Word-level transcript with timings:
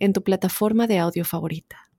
en 0.00 0.12
tu 0.12 0.24
plataforma 0.24 0.86
de 0.86 0.98
audio 0.98 1.24
favorita. 1.24 1.90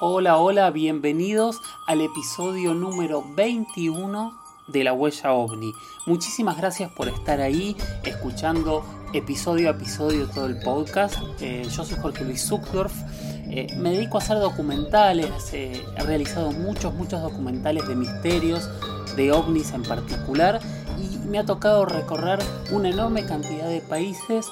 Hola, 0.00 0.38
hola, 0.38 0.70
bienvenidos 0.70 1.60
al 1.86 2.00
episodio 2.00 2.72
número 2.72 3.22
21 3.34 4.32
de 4.68 4.84
La 4.84 4.92
Huella 4.92 5.32
OVNI. 5.32 5.72
Muchísimas 6.06 6.56
gracias 6.56 6.90
por 6.92 7.08
estar 7.08 7.40
ahí 7.40 7.76
escuchando 8.04 8.84
episodio 9.12 9.68
a 9.68 9.72
episodio 9.72 10.28
todo 10.28 10.46
el 10.46 10.58
podcast. 10.60 11.16
Eh, 11.40 11.64
yo 11.64 11.84
soy 11.84 11.98
Jorge 12.00 12.24
Luis 12.24 12.46
Zuckdorf. 12.46 12.92
Eh, 13.50 13.66
me 13.76 13.90
dedico 13.90 14.18
a 14.18 14.20
hacer 14.20 14.38
documentales, 14.38 15.52
eh, 15.52 15.84
he 15.96 16.02
realizado 16.02 16.52
muchos, 16.52 16.94
muchos 16.94 17.22
documentales 17.22 17.86
de 17.88 17.96
misterios, 17.96 18.68
de 19.16 19.32
ovnis 19.32 19.72
en 19.72 19.82
particular, 19.82 20.60
y 20.98 21.18
me 21.26 21.38
ha 21.38 21.44
tocado 21.44 21.84
recorrer 21.84 22.38
una 22.70 22.90
enorme 22.90 23.24
cantidad 23.24 23.68
de 23.68 23.80
países 23.80 24.46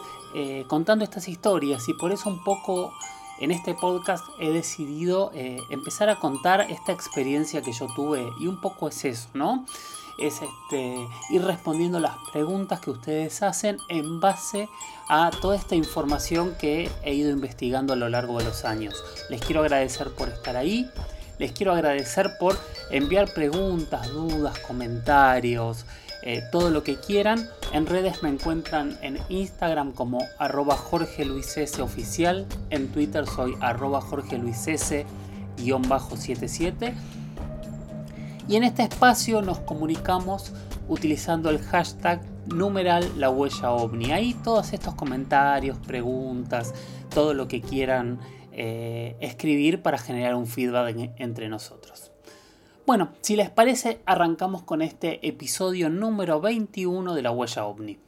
contando 0.66 1.02
estas 1.02 1.28
historias, 1.28 1.88
y 1.88 1.94
por 1.94 2.12
eso 2.12 2.28
un 2.28 2.44
poco 2.44 2.92
en 3.38 3.50
este 3.50 3.74
podcast 3.74 4.24
he 4.38 4.50
decidido 4.50 5.30
eh, 5.34 5.58
empezar 5.68 6.08
a 6.08 6.18
contar 6.18 6.62
esta 6.70 6.92
experiencia 6.92 7.62
que 7.62 7.72
yo 7.72 7.86
tuve 7.94 8.26
y 8.40 8.46
un 8.46 8.60
poco 8.60 8.88
es 8.88 9.04
eso, 9.04 9.28
¿no? 9.34 9.66
Es 10.18 10.40
este, 10.42 11.06
ir 11.30 11.42
respondiendo 11.42 12.00
las 12.00 12.14
preguntas 12.32 12.80
que 12.80 12.90
ustedes 12.90 13.42
hacen 13.42 13.76
en 13.88 14.20
base 14.20 14.68
a 15.08 15.30
toda 15.30 15.56
esta 15.56 15.74
información 15.74 16.54
que 16.58 16.90
he 17.02 17.14
ido 17.14 17.30
investigando 17.30 17.92
a 17.92 17.96
lo 17.96 18.08
largo 18.08 18.38
de 18.38 18.44
los 18.44 18.64
años. 18.64 19.02
Les 19.28 19.40
quiero 19.40 19.60
agradecer 19.60 20.10
por 20.14 20.28
estar 20.28 20.56
ahí, 20.56 20.90
les 21.38 21.52
quiero 21.52 21.72
agradecer 21.72 22.38
por 22.38 22.58
enviar 22.90 23.32
preguntas, 23.32 24.08
dudas, 24.10 24.58
comentarios, 24.60 25.84
eh, 26.22 26.42
todo 26.50 26.70
lo 26.70 26.82
que 26.82 26.96
quieran. 26.96 27.48
En 27.72 27.86
redes 27.86 28.22
me 28.22 28.28
encuentran 28.28 28.98
en 29.02 29.18
Instagram 29.28 29.92
como 29.92 30.18
arroba 30.38 30.76
Jorge 30.76 31.24
Luis 31.24 31.56
oficial. 31.78 32.46
En 32.70 32.88
Twitter 32.88 33.26
soy 33.26 33.54
arroba 33.60 34.00
Jorge 34.00 34.38
Luis 34.38 34.66
S 34.66 35.06
77. 35.56 36.94
Y 38.48 38.54
en 38.54 38.62
este 38.62 38.84
espacio 38.84 39.42
nos 39.42 39.58
comunicamos 39.58 40.52
utilizando 40.88 41.50
el 41.50 41.58
hashtag 41.58 42.22
numeral 42.46 43.18
la 43.18 43.28
huella 43.28 43.72
ovni. 43.72 44.12
Ahí 44.12 44.34
todos 44.34 44.72
estos 44.72 44.94
comentarios, 44.94 45.78
preguntas, 45.78 46.72
todo 47.12 47.34
lo 47.34 47.48
que 47.48 47.60
quieran 47.60 48.20
eh, 48.52 49.16
escribir 49.18 49.82
para 49.82 49.98
generar 49.98 50.36
un 50.36 50.46
feedback 50.46 51.12
entre 51.16 51.48
nosotros. 51.48 52.12
Bueno, 52.86 53.10
si 53.20 53.34
les 53.34 53.50
parece, 53.50 54.00
arrancamos 54.06 54.62
con 54.62 54.80
este 54.80 55.26
episodio 55.26 55.90
número 55.90 56.40
21 56.40 57.14
de 57.14 57.22
la 57.22 57.32
huella 57.32 57.64
ovni. 57.64 57.98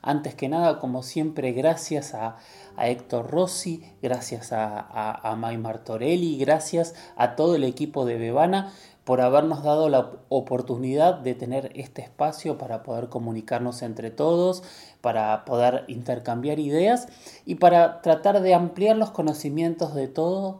Antes 0.00 0.34
que 0.34 0.48
nada, 0.48 0.78
como 0.78 1.02
siempre, 1.02 1.52
gracias 1.52 2.14
a, 2.14 2.36
Héctor 2.78 3.30
Rossi, 3.30 3.82
gracias 4.02 4.52
a, 4.52 4.78
a, 4.78 5.30
a 5.30 5.36
May 5.36 5.58
Martorelli, 5.58 6.38
gracias 6.38 6.94
a 7.16 7.36
todo 7.36 7.54
el 7.54 7.64
equipo 7.64 8.04
de 8.04 8.16
Bebana 8.16 8.72
por 9.06 9.20
habernos 9.20 9.62
dado 9.62 9.88
la 9.88 10.10
oportunidad 10.28 11.14
de 11.14 11.36
tener 11.36 11.70
este 11.76 12.02
espacio 12.02 12.58
para 12.58 12.82
poder 12.82 13.08
comunicarnos 13.08 13.82
entre 13.82 14.10
todos, 14.10 14.64
para 15.00 15.44
poder 15.44 15.84
intercambiar 15.86 16.58
ideas 16.58 17.06
y 17.44 17.54
para 17.54 18.02
tratar 18.02 18.40
de 18.40 18.52
ampliar 18.52 18.96
los 18.96 19.12
conocimientos 19.12 19.94
de 19.94 20.08
todos 20.08 20.56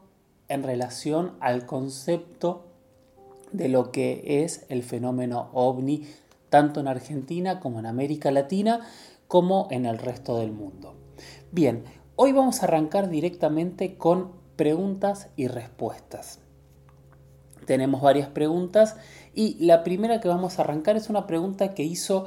en 0.49 0.63
relación 0.63 1.33
al 1.41 1.67
concepto 1.67 2.67
de 3.51 3.69
lo 3.69 3.91
que 3.91 4.45
es 4.45 4.65
el 4.69 4.85
fenómeno 4.85 5.51
ovni, 5.53 6.07
tanto 6.49 6.79
en 6.79 6.87
Argentina 6.87 7.59
como 7.59 7.81
en 7.81 7.87
América 7.87 8.31
Latina, 8.31 8.87
como 9.27 9.67
en 9.73 9.87
el 9.87 9.99
resto 9.99 10.39
del 10.39 10.53
mundo. 10.53 10.95
Bien, 11.51 11.83
hoy 12.17 12.33
vamos 12.33 12.63
a 12.63 12.67
arrancar 12.67 13.09
directamente 13.09 13.97
con 13.97 14.33
preguntas 14.57 15.29
y 15.37 15.49
respuestas. 15.49 16.41
Tenemos 17.67 18.01
varias 18.01 18.29
preguntas 18.29 18.97
y 19.35 19.57
la 19.65 19.85
primera 19.85 20.21
que 20.21 20.29
vamos 20.29 20.59
a 20.59 20.63
arrancar 20.63 20.97
es 20.97 21.11
una 21.11 21.27
pregunta 21.27 21.75
que 21.75 21.83
hizo 21.83 22.27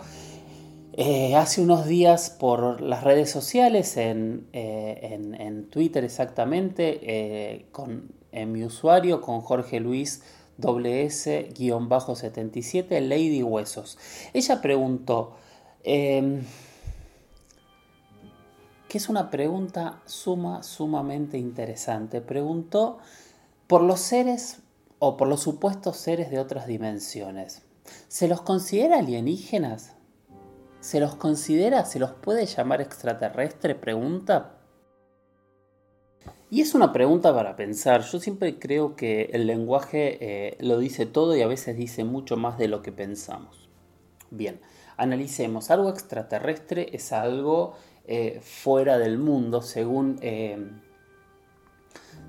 eh, 0.94 1.36
hace 1.36 1.62
unos 1.62 1.88
días 1.88 2.30
por 2.30 2.82
las 2.82 3.04
redes 3.04 3.32
sociales, 3.32 3.98
en, 3.98 4.48
eh, 4.54 5.66
Twitter 5.70 6.04
exactamente, 6.04 7.00
eh, 7.02 7.66
con, 7.72 8.12
en 8.32 8.52
mi 8.52 8.64
usuario 8.64 9.22
con 9.22 9.42
Jorge 9.42 9.80
Luis 9.80 10.22
WS-77, 10.60 13.02
Lady 13.02 13.42
Huesos. 13.44 13.98
Ella 14.34 14.62
preguntó, 14.62 15.36
em, 15.84 16.42
que 18.90 18.98
es 18.98 19.08
una 19.08 19.30
pregunta 19.30 20.02
suma, 20.06 20.64
sumamente 20.64 21.38
interesante. 21.38 22.22
Preguntó 22.22 22.98
por 23.68 23.84
los 23.84 24.00
seres 24.00 24.62
o 24.98 25.16
por 25.16 25.28
los 25.28 25.42
supuestos 25.42 25.96
seres 25.96 26.32
de 26.32 26.40
otras 26.40 26.66
dimensiones. 26.66 27.62
¿Se 28.08 28.28
los 28.28 28.42
considera 28.42 28.98
alienígenas? 28.98 29.94
¿Se 30.82 31.00
los 31.00 31.16
considera, 31.16 31.86
se 31.86 32.00
los 32.00 32.12
puede 32.12 32.48
llamar 32.48 32.82
extraterrestre? 32.82 33.76
Pregunta. 33.76 34.56
Y 36.50 36.62
es 36.62 36.74
una 36.74 36.92
pregunta 36.92 37.34
para 37.34 37.56
pensar. 37.56 38.02
Yo 38.02 38.20
siempre 38.20 38.58
creo 38.58 38.96
que 38.96 39.30
el 39.34 39.46
lenguaje 39.46 40.18
eh, 40.20 40.58
lo 40.62 40.80
dice 40.80 41.06
todo 41.06 41.36
y 41.38 41.44
a 41.44 41.48
veces 41.48 41.78
dice 41.78 42.04
mucho 42.04 42.38
más 42.38 42.58
de 42.58 42.68
lo 42.68 42.82
que 42.82 42.92
pensamos. 42.92 43.70
Bien, 44.32 44.60
analicemos. 44.98 45.70
Algo 45.70 45.90
extraterrestre 45.90 46.90
es 46.94 47.12
algo 47.14 47.76
eh, 48.12 48.40
fuera 48.42 48.98
del 48.98 49.20
mundo, 49.20 49.62
según, 49.62 50.18
eh, 50.24 50.58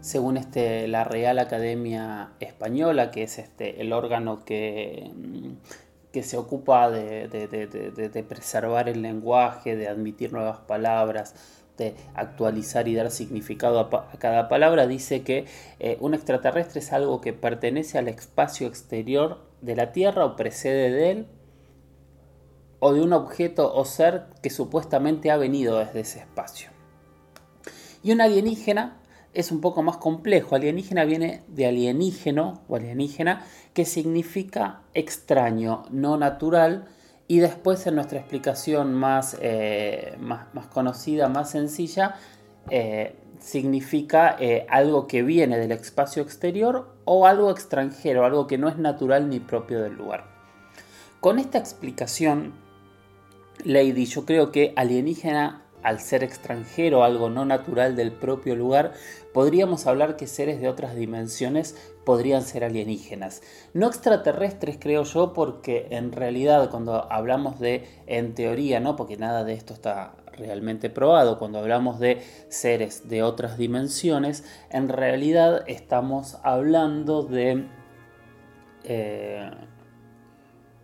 según 0.03 0.37
este, 0.37 0.87
la 0.89 1.05
Real 1.05 1.39
Academia 1.39 2.33
Española, 2.39 3.11
que 3.11 3.23
es 3.23 3.39
este, 3.39 3.81
el 3.81 3.95
órgano 3.95 4.45
que, 4.45 5.11
que 6.13 6.23
se 6.23 6.37
ocupa 6.37 6.91
de, 6.91 8.27
preservar 8.29 8.91
el 8.91 9.01
lenguaje, 9.01 9.75
de 9.75 9.89
admitir 9.89 10.35
nuevas 10.35 10.59
palabras, 10.59 11.35
de 11.79 11.95
actualizar 12.15 12.87
y 12.87 12.95
dar 12.95 13.11
significado 13.11 13.81
a, 13.81 14.19
cada 14.19 14.51
palabra, 14.51 14.87
dice 14.87 15.23
que 15.23 15.47
eh, 15.79 15.97
un 16.01 16.13
extraterrestre 16.13 16.81
es 16.81 16.93
algo 16.93 17.23
que 17.23 17.33
pertenece 17.33 17.97
al 17.97 18.09
espacio 18.09 18.67
exterior 18.67 19.39
de 19.63 19.77
la 19.77 19.93
Tierra 19.93 20.27
o 20.27 20.37
precede 20.37 20.91
de 20.91 21.11
él, 21.11 21.27
o 22.81 22.93
de 22.93 23.03
un 23.03 23.13
objeto 23.13 23.73
o 23.73 23.85
ser 23.85 24.25
que 24.43 24.51
supuestamente 24.51 25.31
ha 25.31 25.37
venido 25.37 25.79
desde 25.79 26.01
ese 26.01 26.19
espacio. 26.21 26.71
Y 28.03 28.13
un 28.13 28.21
alienígena 28.21 28.97
es 29.33 29.53
un 29.53 29.61
poco 29.61 29.83
más 29.83 29.99
complejo. 29.99 30.57
Alienígena 30.57 31.05
viene 31.05 31.43
de 31.49 31.67
alienígeno 31.67 32.63
o 32.69 32.77
alienígena, 32.77 33.45
que 33.75 33.85
significa 33.85 34.81
extraño, 34.95 35.85
no 35.91 36.17
natural. 36.17 36.89
Y 37.29 37.39
después 37.39 37.87
en 37.87 37.95
nuestra 37.95 38.19
explicación 38.19 38.95
más, 38.95 39.37
eh, 39.41 40.17
más, 40.19 40.67
conocida, 40.73 41.29
más 41.29 41.51
sencilla, 41.51 42.17
eh, 42.71 43.15
significa 43.39 44.37
eh, 44.39 44.67
algo 44.69 45.07
que 45.07 45.23
viene 45.23 45.59
del 45.59 45.73
espacio 45.73 46.23
exterior 46.23 46.93
o 47.05 47.27
algo 47.27 47.51
extranjero, 47.51 48.25
algo 48.25 48.47
que 48.47 48.59
no 48.59 48.69
es 48.69 48.79
natural 48.79 49.29
ni 49.29 49.39
propio 49.39 49.81
del 49.81 49.95
lugar. 49.95 50.25
Con 51.21 51.39
esta 51.39 51.59
explicación, 51.59 52.53
Lady, 53.65 54.07
yo 54.07 54.25
creo 54.25 54.53
que 54.53 54.73
alienígena 54.77 55.63
al 55.83 56.01
ser 56.01 56.23
extranjero, 56.23 57.05
algo 57.05 57.31
no 57.31 57.45
natural 57.45 57.97
del 57.97 58.13
propio 58.13 58.55
lugar, 58.55 58.93
podríamos 59.33 59.87
hablar 59.87 60.17
que 60.17 60.27
seres 60.27 60.61
de 60.61 60.69
otras 60.69 60.95
dimensiones 60.95 61.77
podrían 62.05 62.43
ser 62.43 62.65
alienígenas. 62.65 63.43
No 63.73 63.87
extraterrestres 63.87 64.79
creo 64.79 65.05
yo 65.05 65.33
porque 65.33 65.87
en 65.91 66.13
realidad 66.13 66.71
cuando 66.71 67.11
hablamos 67.11 67.59
de 67.61 67.89
en 68.07 68.35
teoría, 68.35 68.81
¿no? 68.81 68.97
porque 68.97 69.17
nada 69.17 69.45
de 69.45 69.55
esto 69.55 69.73
está 69.73 70.15
realmente 70.37 70.91
probado. 70.91 71.39
Cuando 71.39 71.59
hablamos 71.59 71.99
de 71.99 72.23
seres 72.49 73.09
de 73.09 73.23
otras 73.23 73.59
dimensiones, 73.59 74.45
en 74.71 74.89
realidad 74.89 75.63
estamos 75.67 76.39
hablando 76.43 77.23
de, 77.23 77.67
eh, 78.85 79.51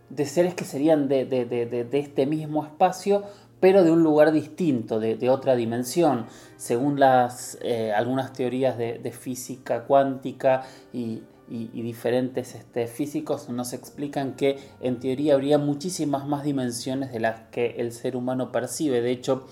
de 0.09 0.25
seres 0.25 0.53
que 0.53 0.65
serían 0.65 1.07
de, 1.07 1.87
este 1.91 2.25
mismo 2.25 2.65
espacio, 2.65 3.23
pero 3.59 3.83
de 3.83 3.91
un 3.91 4.03
lugar 4.03 4.31
distinto, 4.31 4.99
de, 4.99 5.29
otra 5.29 5.55
dimensión, 5.55 6.27
según 6.57 6.99
las, 6.99 7.57
eh, 7.61 7.91
algunas 7.91 8.33
teorías 8.33 8.77
de, 8.77 9.11
física 9.11 9.83
cuántica 9.83 10.63
y, 10.93 11.23
diferentes 11.49 12.55
este, 12.55 12.87
físicos 12.87 13.47
nos 13.47 13.71
explican 13.71 14.33
que 14.35 14.59
en 14.81 14.99
teoría 14.99 15.33
habría 15.33 15.57
muchísimas 15.57 16.27
más 16.27 16.43
dimensiones 16.43 17.13
de 17.13 17.21
las 17.21 17.39
que 17.51 17.75
el 17.77 17.93
ser 17.93 18.17
humano 18.17 18.51
percibe. 18.51 19.01
De 19.01 19.11
hecho, 19.11 19.47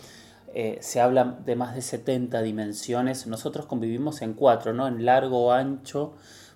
eh, 0.53 0.77
se 0.81 1.01
habla 1.01 1.37
de 1.45 1.55
más 1.55 1.73
de 1.73 1.81
70 1.81 2.41
dimensiones. 2.41 3.27
Nosotros 3.27 3.65
convivimos 3.65 4.21
en 4.21 4.33
cuatro, 4.33 4.73
¿no? 4.73 4.87
En 4.87 5.05
largo, 5.05 5.53
ancho, 5.53 6.13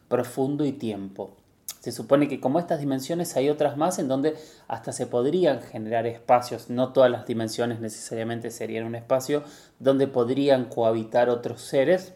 profundo 0.07 0.65
y 0.65 0.73
tiempo. 0.73 1.37
Se 1.79 1.91
supone 1.91 2.27
que 2.27 2.39
como 2.39 2.59
estas 2.59 2.79
dimensiones 2.79 3.35
hay 3.35 3.49
otras 3.49 3.77
más 3.77 3.99
en 3.99 4.07
donde 4.07 4.35
hasta 4.67 4.91
se 4.91 5.07
podrían 5.07 5.61
generar 5.61 6.05
espacios, 6.07 6.69
no 6.69 6.91
todas 6.91 7.09
las 7.09 7.25
dimensiones 7.25 7.79
necesariamente 7.79 8.51
serían 8.51 8.85
un 8.85 8.95
espacio 8.95 9.43
donde 9.79 10.07
podrían 10.07 10.65
cohabitar 10.65 11.29
otros 11.29 11.61
seres 11.61 12.13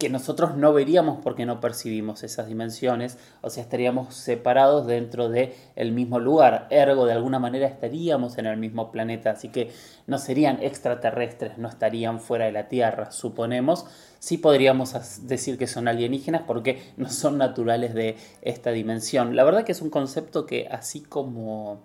que 0.00 0.08
nosotros 0.08 0.56
no 0.56 0.72
veríamos 0.72 1.20
porque 1.22 1.44
no 1.44 1.60
percibimos 1.60 2.24
esas 2.24 2.48
dimensiones, 2.48 3.18
o 3.42 3.50
sea, 3.50 3.62
estaríamos 3.62 4.14
separados 4.14 4.86
dentro 4.86 5.28
del 5.28 5.52
el 5.76 5.92
mismo 5.92 6.18
lugar, 6.18 6.66
ergo 6.70 7.04
de 7.04 7.12
alguna 7.12 7.38
manera 7.38 7.66
estaríamos 7.66 8.38
en 8.38 8.46
el 8.46 8.56
mismo 8.56 8.90
planeta, 8.90 9.30
así 9.30 9.50
que 9.50 9.70
no 10.06 10.16
serían 10.16 10.62
extraterrestres, 10.62 11.58
no 11.58 11.68
estarían 11.68 12.18
fuera 12.18 12.46
de 12.46 12.52
la 12.52 12.68
Tierra, 12.68 13.12
suponemos, 13.12 13.84
sí 14.18 14.38
podríamos 14.38 15.26
decir 15.28 15.58
que 15.58 15.66
son 15.66 15.86
alienígenas 15.86 16.42
porque 16.46 16.82
no 16.96 17.10
son 17.10 17.36
naturales 17.36 17.92
de 17.92 18.16
esta 18.40 18.70
dimensión. 18.70 19.36
La 19.36 19.44
verdad 19.44 19.64
que 19.64 19.72
es 19.72 19.82
un 19.82 19.90
concepto 19.90 20.46
que 20.46 20.66
así 20.68 21.02
como 21.02 21.82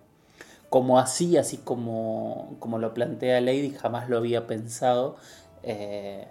como 0.69 0.99
así, 0.99 1.37
así 1.37 1.57
como, 1.57 2.55
como 2.59 2.79
lo 2.79 2.93
plantea 2.93 3.39
Lady, 3.39 3.71
jamás 3.71 4.09
lo 4.09 4.17
había 4.17 4.47
pensado. 4.47 5.15
Eh, 5.63 6.27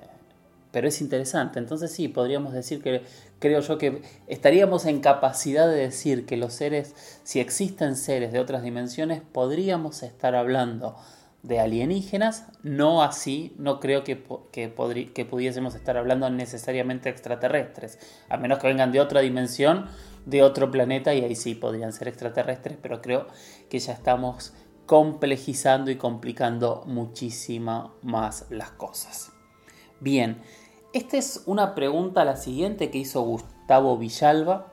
pero 0.74 0.88
es 0.88 1.00
interesante. 1.00 1.60
Entonces 1.60 1.92
sí, 1.92 2.08
podríamos 2.08 2.52
decir 2.52 2.82
que 2.82 3.02
creo 3.38 3.60
yo 3.60 3.78
que 3.78 4.02
estaríamos 4.26 4.86
en 4.86 5.00
capacidad 5.00 5.68
de 5.68 5.76
decir 5.76 6.26
que 6.26 6.36
los 6.36 6.52
seres, 6.52 6.96
si 7.22 7.38
existen 7.38 7.94
seres 7.94 8.32
de 8.32 8.40
otras 8.40 8.64
dimensiones, 8.64 9.22
podríamos 9.22 10.02
estar 10.02 10.34
hablando 10.34 10.96
de 11.44 11.60
alienígenas, 11.60 12.46
no 12.64 13.04
así, 13.04 13.54
no 13.56 13.78
creo 13.78 14.02
que, 14.02 14.24
que, 14.50 14.74
que 15.14 15.24
pudiésemos 15.24 15.76
estar 15.76 15.96
hablando 15.96 16.28
necesariamente 16.28 17.08
extraterrestres, 17.08 18.00
a 18.28 18.36
menos 18.36 18.58
que 18.58 18.66
vengan 18.66 18.90
de 18.90 19.00
otra 19.00 19.20
dimensión, 19.20 19.86
de 20.26 20.42
otro 20.42 20.72
planeta, 20.72 21.14
y 21.14 21.22
ahí 21.22 21.36
sí 21.36 21.54
podrían 21.54 21.92
ser 21.92 22.08
extraterrestres, 22.08 22.78
pero 22.82 23.00
creo 23.00 23.28
que 23.70 23.78
ya 23.78 23.92
estamos 23.92 24.54
complejizando 24.86 25.92
y 25.92 25.96
complicando 25.96 26.82
muchísimo 26.88 27.94
más 28.02 28.46
las 28.50 28.70
cosas. 28.72 29.30
Bien, 30.00 30.42
esta 30.94 31.16
es 31.16 31.42
una 31.46 31.74
pregunta, 31.74 32.24
la 32.24 32.36
siguiente 32.36 32.88
que 32.90 32.98
hizo 32.98 33.20
Gustavo 33.22 33.98
Villalba 33.98 34.72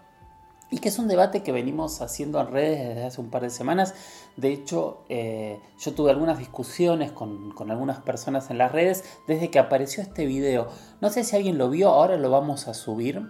y 0.69 0.77
que 0.77 0.89
es 0.89 0.99
un 0.99 1.07
debate 1.07 1.41
que 1.41 1.51
venimos 1.51 1.99
haciendo 1.99 2.39
en 2.39 2.51
redes 2.51 2.87
desde 2.87 3.03
hace 3.03 3.19
un 3.19 3.31
par 3.31 3.41
de 3.41 3.49
semanas. 3.49 3.95
De 4.37 4.53
hecho, 4.53 5.03
eh, 5.09 5.59
yo 5.79 5.93
tuve 5.95 6.11
algunas 6.11 6.37
discusiones 6.37 7.11
con, 7.11 7.53
algunas 7.71 8.01
personas 8.01 8.51
en 8.51 8.59
las 8.59 8.71
redes 8.71 9.03
desde 9.27 9.49
que 9.49 9.57
apareció 9.57 10.03
este 10.03 10.27
video. 10.27 10.67
No 11.01 11.09
sé 11.09 11.23
si 11.23 11.35
alguien 11.35 11.57
lo 11.57 11.71
vio, 11.71 11.89
ahora 11.89 12.17
lo 12.17 12.29
vamos 12.29 12.67
a 12.67 12.75
subir, 12.75 13.23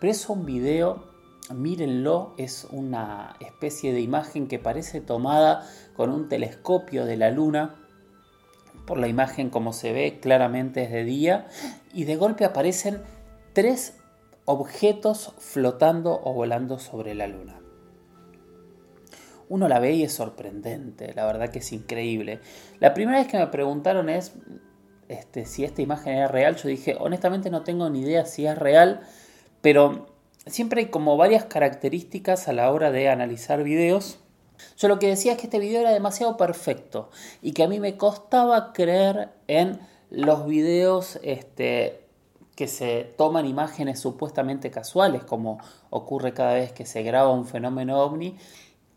pero 0.00 0.12
es 0.12 0.28
un 0.28 0.46
video, 0.46 1.06
mírenlo, 1.52 2.34
es 2.38 2.68
una 2.70 3.34
especie 3.40 3.92
de 3.92 4.00
imagen 4.00 4.46
que 4.46 4.60
parece 4.60 5.00
tomada 5.00 5.68
con 5.96 6.10
un 6.10 6.28
telescopio 6.28 7.04
de 7.04 7.16
la 7.16 7.32
luna 7.32 7.87
por 8.88 8.98
la 8.98 9.06
imagen 9.06 9.50
como 9.50 9.74
se 9.74 9.92
ve 9.92 10.18
claramente 10.18 10.84
es 10.84 10.90
de 10.90 11.04
día 11.04 11.46
y 11.92 12.04
de 12.04 12.16
golpe 12.16 12.46
aparecen 12.46 13.02
tres 13.52 13.98
objetos 14.46 15.34
flotando 15.38 16.18
o 16.24 16.32
volando 16.32 16.78
sobre 16.78 17.14
la 17.14 17.26
luna. 17.26 17.60
Uno 19.50 19.68
la 19.68 19.78
ve 19.78 19.92
y 19.92 20.04
es 20.04 20.12
sorprendente, 20.14 21.12
la 21.12 21.26
verdad 21.26 21.50
que 21.50 21.58
es 21.58 21.70
increíble. 21.72 22.40
La 22.80 22.94
primera 22.94 23.18
vez 23.18 23.28
que 23.28 23.36
me 23.36 23.46
preguntaron 23.48 24.08
es 24.08 24.32
este, 25.08 25.44
si 25.44 25.64
esta 25.64 25.82
imagen 25.82 26.14
era 26.14 26.28
real, 26.28 26.56
yo 26.56 26.70
dije, 26.70 26.96
honestamente 26.98 27.50
no 27.50 27.64
tengo 27.64 27.90
ni 27.90 28.00
idea 28.00 28.24
si 28.24 28.46
es 28.46 28.56
real, 28.56 29.02
pero 29.60 30.06
siempre 30.46 30.80
hay 30.80 30.86
como 30.86 31.18
varias 31.18 31.44
características 31.44 32.48
a 32.48 32.54
la 32.54 32.72
hora 32.72 32.90
de 32.90 33.10
analizar 33.10 33.62
videos 33.62 34.18
yo 34.76 34.88
lo 34.88 34.98
que 34.98 35.08
decía 35.08 35.32
es 35.32 35.38
que 35.38 35.46
este 35.46 35.58
video 35.58 35.80
era 35.80 35.92
demasiado 35.92 36.36
perfecto 36.36 37.10
y 37.42 37.52
que 37.52 37.62
a 37.62 37.68
mí 37.68 37.80
me 37.80 37.96
costaba 37.96 38.72
creer 38.72 39.30
en 39.46 39.80
los 40.10 40.46
videos 40.46 41.18
este, 41.22 42.06
que 42.56 42.68
se 42.68 43.14
toman 43.16 43.46
imágenes 43.46 44.00
supuestamente 44.00 44.70
casuales, 44.70 45.24
como 45.24 45.58
ocurre 45.90 46.34
cada 46.34 46.54
vez 46.54 46.72
que 46.72 46.86
se 46.86 47.02
graba 47.02 47.30
un 47.30 47.46
fenómeno 47.46 48.00
ovni, 48.00 48.36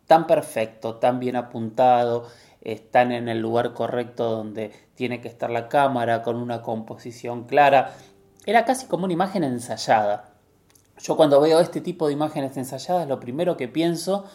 tan 0.07 0.27
perfecto, 0.27 0.95
tan 0.95 1.19
bien 1.19 1.35
apuntado, 1.35 2.27
están 2.61 3.11
en 3.11 3.27
el 3.27 3.39
lugar 3.39 3.73
correcto 3.73 4.29
donde 4.31 4.71
tiene 4.95 5.21
que 5.21 5.27
estar 5.27 5.49
la 5.49 5.67
cámara, 5.67 6.21
con 6.21 6.37
una 6.37 6.61
composición 6.61 7.45
clara. 7.45 7.93
Era 8.45 8.65
casi 8.65 8.87
como 8.87 9.05
una 9.05 9.13
imagen 9.13 9.43
ensayada. 9.43 10.31
Yo 10.97 11.17
cuando 11.17 11.41
veo 11.41 11.59
este 11.59 11.81
tipo 11.81 12.07
de 12.07 12.13
imágenes 12.13 12.57
ensayadas, 12.57 13.07
lo 13.07 13.19
primero 13.19 13.57
que 13.57 13.67
pienso 13.67 14.25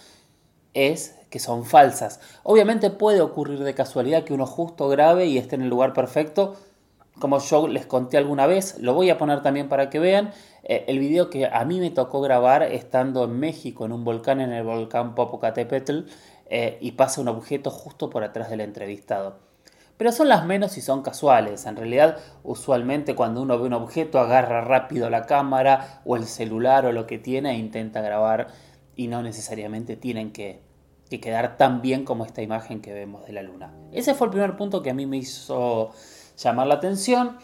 es 0.77 1.19
que 1.31 1.39
son 1.39 1.65
falsas. 1.65 2.21
Obviamente 2.43 2.91
puede 2.91 3.21
ocurrir 3.21 3.65
de 3.65 3.75
casualidad 3.75 4.25
que 4.25 4.35
uno 4.35 4.47
justo 4.47 4.89
grabe 4.89 5.27
y 5.27 5.39
esté 5.39 5.57
en 5.57 5.63
el 5.63 5.69
lugar 5.69 5.93
perfecto, 5.93 6.57
como 7.19 7.39
yo 7.39 7.67
les 7.67 7.87
conté 7.87 8.19
alguna 8.19 8.47
vez, 8.47 8.79
lo 8.79 8.93
voy 8.93 9.09
a 9.09 9.17
poner 9.17 9.43
también 9.43 9.69
para 9.69 9.89
que 9.89 9.99
vean 9.99 10.33
eh, 10.65 10.85
el 10.89 10.99
video 10.99 11.31
que 11.31 11.47
a 11.47 11.65
mí 11.65 11.81
me 11.81 11.91
tocó 11.91 12.21
grabar 12.21 12.63
estando 12.63 13.25
en 13.25 13.39
México 13.39 13.87
en 13.87 13.93
un 13.93 14.05
volcán, 14.05 14.41
en 14.41 14.53
el 14.53 14.65
volcán 14.65 15.15
Popocatépetl, 15.15 16.01
eh, 16.49 16.79
y 16.81 16.93
pasa 16.93 17.21
un 17.21 17.29
objeto 17.29 17.71
justo 17.71 18.11
por 18.11 18.23
atrás 18.23 18.51
del 18.51 18.61
entrevistado. 18.61 19.39
Pero 19.97 20.13
son 20.13 20.29
las 20.29 20.45
menos 20.45 20.77
y 20.77 20.83
son 20.83 21.03
casuales. 21.03 21.65
En 21.65 21.77
realidad, 21.77 22.19
usualmente 22.45 23.15
cuando 23.15 23.41
uno 23.41 23.59
ve 23.59 23.67
un 23.67 23.73
objeto, 23.73 24.19
agarra 24.19 24.61
rápido 24.61 25.09
la 25.09 25.25
cámara 25.25 26.03
o 26.05 26.17
el 26.17 26.27
celular 26.27 26.85
o 26.85 26.93
lo 26.93 27.07
que 27.07 27.19
tiene 27.19 27.53
e 27.53 27.55
intenta 27.55 28.03
grabar 28.03 28.49
y 28.95 29.09
no 29.09 29.23
necesariamente 29.23 29.97
tienen 29.97 30.33
que 30.33 30.66
que 31.09 31.21
quedar 31.21 31.57
tan 31.57 31.83
bien 31.83 32.05
como 32.05 32.25
esta 32.25 32.43
imagen 32.43 32.81
que 32.81 32.93
vemos 32.93 33.27
de 33.27 33.33
la 33.33 33.43
luna. 33.43 33.73
Ese 33.93 34.15
fue 34.15 34.27
el 34.27 34.33
primer 34.33 34.57
punto 34.57 34.83
que 34.83 34.91
a 34.91 34.95
mí 34.95 35.07
me 35.07 35.19
hizo 35.19 35.93
llamar 36.37 36.67
la 36.67 36.75
atención. 36.75 37.39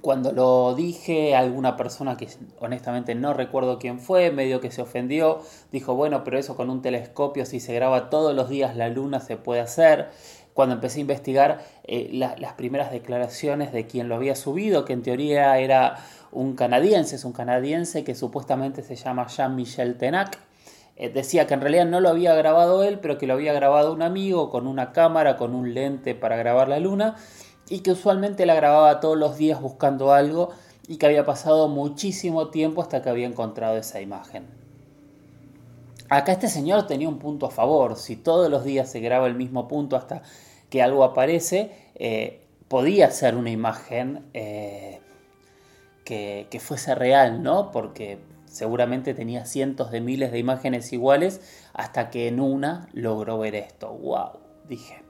Cuando 0.00 0.32
lo 0.32 0.74
dije, 0.74 1.36
alguna 1.36 1.76
persona 1.76 2.16
que 2.16 2.28
honestamente 2.58 3.14
no 3.14 3.32
recuerdo 3.32 3.78
quién 3.78 4.00
fue, 4.00 4.30
medio 4.30 4.60
que 4.60 4.70
se 4.70 4.82
ofendió, 4.82 5.40
dijo, 5.70 5.94
bueno, 5.94 6.24
pero 6.24 6.38
eso 6.38 6.56
con 6.56 6.68
un 6.68 6.82
telescopio, 6.82 7.46
si 7.46 7.60
se 7.60 7.74
graba 7.74 8.10
todos 8.10 8.34
los 8.34 8.48
días 8.48 8.76
la 8.76 8.88
luna, 8.88 9.20
se 9.20 9.36
puede 9.36 9.60
hacer. 9.60 10.08
Cuando 10.52 10.74
empecé 10.76 10.98
a 10.98 11.00
investigar 11.02 11.64
eh, 11.84 12.08
las 12.12 12.52
primeras 12.54 12.90
declaraciones 12.90 13.72
de 13.72 13.86
quien 13.86 14.08
lo 14.08 14.16
había 14.16 14.36
subido, 14.36 14.84
que 14.84 14.92
en 14.92 15.02
teoría 15.02 15.58
era 15.58 15.96
un 16.32 16.54
canadiense, 16.54 17.16
es 17.16 17.24
un 17.24 17.32
canadiense 17.32 18.04
que 18.04 18.14
supuestamente 18.14 18.82
se 18.82 18.96
llama 18.96 19.26
Jean-Michel 19.26 19.96
Tenac, 19.96 20.38
eh, 20.96 21.08
decía 21.08 21.46
que 21.46 21.54
en 21.54 21.60
realidad 21.60 21.86
no 21.86 22.00
lo 22.00 22.08
había 22.08 22.34
grabado 22.34 22.84
él, 22.84 23.00
pero 23.00 23.18
que 23.18 23.26
lo 23.26 23.34
había 23.34 23.52
grabado 23.52 23.92
un 23.92 24.02
amigo 24.02 24.50
con 24.50 24.66
una 24.66 24.92
cámara, 24.92 25.36
con 25.36 25.54
un 25.54 25.74
lente 25.74 26.14
para 26.14 26.36
grabar 26.36 26.68
la 26.68 26.78
luna, 26.78 27.16
y 27.68 27.80
que 27.80 27.92
usualmente 27.92 28.46
la 28.46 28.54
grababa 28.54 29.00
todos 29.00 29.16
los 29.16 29.36
días 29.36 29.60
buscando 29.60 30.12
algo 30.12 30.50
y 30.86 30.98
que 30.98 31.06
había 31.06 31.24
pasado 31.24 31.68
muchísimo 31.68 32.48
tiempo 32.48 32.82
hasta 32.82 33.02
que 33.02 33.08
había 33.08 33.26
encontrado 33.26 33.76
esa 33.76 34.00
imagen. 34.00 34.46
Acá 36.10 36.32
este 36.32 36.48
señor 36.48 36.86
tenía 36.86 37.08
un 37.08 37.18
punto 37.18 37.46
a 37.46 37.50
favor, 37.50 37.96
si 37.96 38.16
todos 38.16 38.50
los 38.50 38.64
días 38.64 38.90
se 38.90 39.00
graba 39.00 39.26
el 39.26 39.34
mismo 39.34 39.66
punto 39.66 39.96
hasta 39.96 40.22
que 40.68 40.82
algo 40.82 41.02
aparece, 41.02 41.72
eh, 41.94 42.42
podía 42.68 43.10
ser 43.10 43.34
una 43.36 43.50
imagen 43.50 44.26
eh, 44.34 45.00
que, 46.04 46.46
que, 46.50 46.60
fuese 46.60 46.94
real, 46.94 47.42
¿no? 47.42 47.72
Porque 47.72 48.18
Seguramente 48.54 49.14
tenía 49.14 49.46
cientos 49.46 49.90
de 49.90 50.00
miles 50.00 50.30
de 50.30 50.38
imágenes 50.38 50.92
iguales 50.92 51.40
hasta 51.72 52.08
que 52.08 52.28
en 52.28 52.38
una 52.38 52.88
logró 52.92 53.36
ver 53.36 53.56
esto. 53.56 53.92
¡Wow! 53.92 54.38
Dije. 54.68 55.02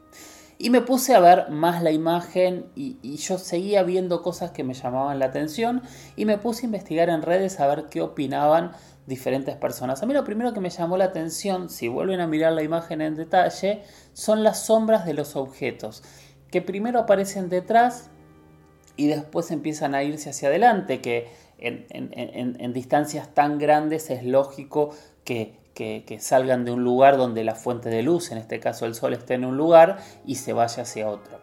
Y 0.56 0.70
me 0.70 0.80
puse 0.80 1.14
a 1.14 1.20
ver 1.20 1.50
más 1.50 1.82
la 1.82 1.90
imagen 1.90 2.70
y, 2.74 3.16
yo 3.16 3.36
seguía 3.36 3.82
viendo 3.82 4.22
cosas 4.22 4.52
que 4.52 4.64
me 4.64 4.72
llamaban 4.72 5.18
la 5.18 5.26
atención 5.26 5.82
y 6.16 6.24
me 6.24 6.38
puse 6.38 6.62
a 6.62 6.66
investigar 6.66 7.10
en 7.10 7.20
redes 7.20 7.60
a 7.60 7.66
ver 7.66 7.84
qué 7.90 8.00
opinaban 8.00 8.72
diferentes 9.06 9.56
personas. 9.56 10.02
A 10.02 10.06
mí 10.06 10.14
lo 10.14 10.24
primero 10.24 10.54
que 10.54 10.60
me 10.60 10.70
llamó 10.70 10.96
la 10.96 11.04
atención, 11.04 11.68
si 11.68 11.88
vuelven 11.88 12.20
a 12.20 12.26
mirar 12.26 12.54
la 12.54 12.62
imagen 12.62 13.02
en 13.02 13.14
detalle, 13.14 13.82
son 14.14 14.42
las 14.42 14.64
sombras 14.64 15.04
de 15.04 15.12
los 15.12 15.36
objetos. 15.36 16.02
que 16.50 16.62
primero 16.62 17.00
aparecen 17.00 17.50
detrás 17.50 18.10
y 18.96 19.08
después 19.08 19.50
empiezan 19.50 19.94
a 19.94 20.02
irse 20.02 20.30
hacia 20.30 20.48
adelante, 20.48 21.00
que 21.00 21.28
en, 21.58 22.72
distancias 22.72 23.32
tan 23.34 23.58
grandes 23.58 24.10
es 24.10 24.24
lógico 24.24 24.94
que, 25.24 25.62
salgan 26.20 26.64
de 26.64 26.70
un 26.72 26.84
lugar 26.84 27.16
donde 27.16 27.44
la 27.44 27.54
fuente 27.54 27.88
de 27.88 28.02
luz, 28.02 28.30
en 28.30 28.38
este 28.38 28.60
caso 28.60 28.86
el 28.86 28.94
sol, 28.94 29.14
esté 29.14 29.34
en 29.34 29.44
un 29.44 29.56
lugar 29.56 29.98
y 30.26 30.36
se 30.36 30.52
vaya 30.52 30.82
hacia 30.82 31.08
otro. 31.08 31.38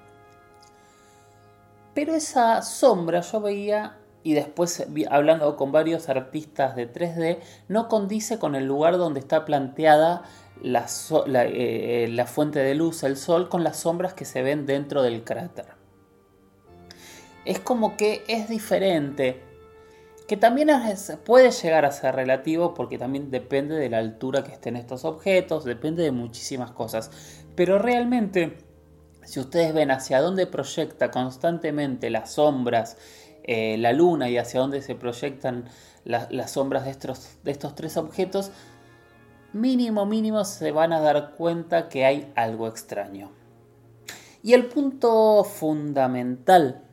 Pero 1.94 2.16
esa 2.16 2.62
sombra 2.62 3.22
yo 3.22 3.42
veía 3.42 3.98
y 4.24 4.34
después 4.34 4.86
hablando 5.10 5.56
con 5.58 5.72
varios 5.72 6.08
artistas 6.10 6.76
de 6.76 6.92
3D, 6.92 7.40
no 7.68 7.88
condice 7.88 8.40
con 8.40 8.56
el 8.56 8.66
lugar 8.66 8.98
donde 8.98 9.20
está 9.20 9.46
planteada 9.46 10.24
la, 10.62 10.86
eh, 11.46 12.08
la, 12.10 12.28
fuente 12.28 12.60
de 12.60 12.76
luz, 12.76 13.04
el 13.04 13.18
sol, 13.18 13.50
con 13.50 13.64
las 13.64 13.78
sombras 13.78 14.14
que 14.14 14.26
se 14.26 14.44
ven 14.44 14.66
dentro 14.66 15.02
del 15.02 15.24
cráter. 15.24 15.66
Es 17.46 17.60
como 17.60 17.98
que 17.98 18.24
es 18.28 18.48
diferente, 18.48 19.42
que 20.32 20.38
también 20.38 20.70
puede 21.26 21.52
llegar 21.52 21.84
a 21.84 21.92
ser 21.92 22.16
relativo 22.16 22.74
porque 22.74 22.98
también 22.98 23.32
depende 23.32 23.76
de 23.76 23.90
la 23.90 23.98
altura 23.98 24.46
que 24.46 24.54
estén 24.54 24.78
estos 24.78 25.04
objetos, 25.04 25.66
depende 25.66 26.04
de 26.04 26.14
muchísimas 26.14 26.72
cosas, 26.72 27.12
pero 27.54 27.80
realmente 27.80 28.58
si 29.26 29.42
ustedes 29.42 29.74
ven 29.74 29.92
hacia 29.92 30.22
dónde 30.22 30.48
proyecta 30.48 31.12
constantemente 31.12 32.10
las 32.10 32.32
sombras, 32.32 32.96
eh, 33.44 33.76
la 33.78 33.92
luna 33.92 34.30
y 34.30 34.38
hacia 34.38 34.62
dónde 34.62 34.82
se 34.82 34.96
proyectan 34.96 35.66
las 36.06 36.52
sombras 36.52 36.86
de 36.86 36.92
estos, 36.92 37.38
de 37.44 37.52
estos 37.52 37.76
tres 37.76 37.98
objetos, 37.98 38.52
mínimo, 39.52 40.06
mínimo 40.06 40.46
se 40.46 40.72
van 40.72 40.94
a 40.94 41.02
dar 41.02 41.32
cuenta 41.36 41.90
que 41.90 42.06
hay 42.06 42.32
algo 42.38 42.70
extraño. 42.70 43.32
Y 44.44 44.54
el 44.54 44.68
punto 44.68 45.44
fundamental 45.44 46.84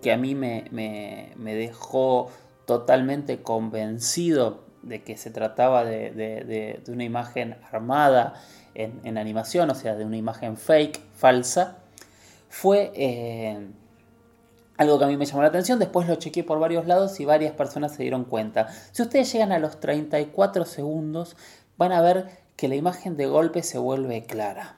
que 0.00 0.12
a 0.12 0.16
mí 0.16 0.36
me, 0.36 1.34
dejó 1.36 2.30
totalmente 2.70 3.42
convencido 3.42 4.62
de 4.82 5.02
que 5.02 5.16
se 5.16 5.32
trataba 5.32 5.84
de, 5.84 6.80
una 6.86 7.02
imagen 7.02 7.56
armada 7.72 8.34
en, 8.76 9.18
animación, 9.18 9.68
o 9.70 9.74
sea, 9.74 9.96
de 9.96 10.04
una 10.04 10.16
imagen 10.16 10.56
fake, 10.56 11.00
falsa, 11.12 11.78
fue 12.48 12.92
eh, 12.94 13.58
algo 14.76 15.00
que 15.00 15.04
a 15.04 15.08
mí 15.08 15.16
me 15.16 15.26
llamó 15.26 15.42
la 15.42 15.48
atención, 15.48 15.80
después 15.80 16.06
lo 16.06 16.14
chequeé 16.14 16.44
por 16.44 16.60
varios 16.60 16.86
lados 16.86 17.18
y 17.18 17.24
varias 17.24 17.54
personas 17.54 17.92
se 17.92 18.04
dieron 18.04 18.24
cuenta. 18.24 18.68
Si 18.92 19.02
ustedes 19.02 19.32
llegan 19.32 19.50
a 19.50 19.58
los 19.58 19.80
34 19.80 20.64
segundos, 20.64 21.36
van 21.76 21.90
a 21.90 22.00
ver 22.00 22.28
que 22.54 22.68
la 22.68 22.76
imagen 22.76 23.16
de 23.16 23.26
golpe 23.26 23.64
se 23.64 23.78
vuelve 23.78 24.26
clara. 24.26 24.76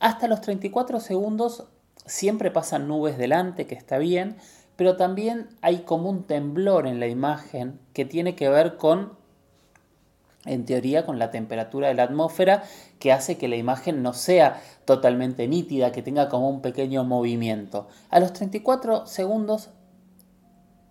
Hasta 0.00 0.26
los 0.26 0.40
34 0.40 1.00
segundos 1.00 1.64
siempre 2.06 2.50
pasan 2.50 2.88
nubes 2.88 3.18
delante, 3.18 3.66
que 3.66 3.74
está 3.74 3.98
bien, 3.98 4.38
pero 4.76 4.96
también 4.96 5.48
hay 5.60 5.78
como 5.80 6.10
un 6.10 6.24
temblor 6.24 6.86
en 6.86 7.00
la 7.00 7.06
imagen 7.06 7.78
que 7.92 8.04
tiene 8.04 8.34
que 8.34 8.48
ver 8.48 8.76
con 8.76 9.12
en 10.46 10.66
teoría 10.66 11.06
con 11.06 11.18
la 11.18 11.30
temperatura 11.30 11.88
de 11.88 11.94
la 11.94 12.02
atmósfera 12.02 12.64
que 12.98 13.12
hace 13.12 13.38
que 13.38 13.48
la 13.48 13.56
imagen 13.56 14.02
no 14.02 14.12
sea 14.12 14.60
totalmente 14.84 15.48
nítida, 15.48 15.90
que 15.90 16.02
tenga 16.02 16.28
como 16.28 16.50
un 16.50 16.60
pequeño 16.60 17.02
movimiento. 17.04 17.88
A 18.10 18.20
los 18.20 18.34
34 18.34 19.06
segundos 19.06 19.70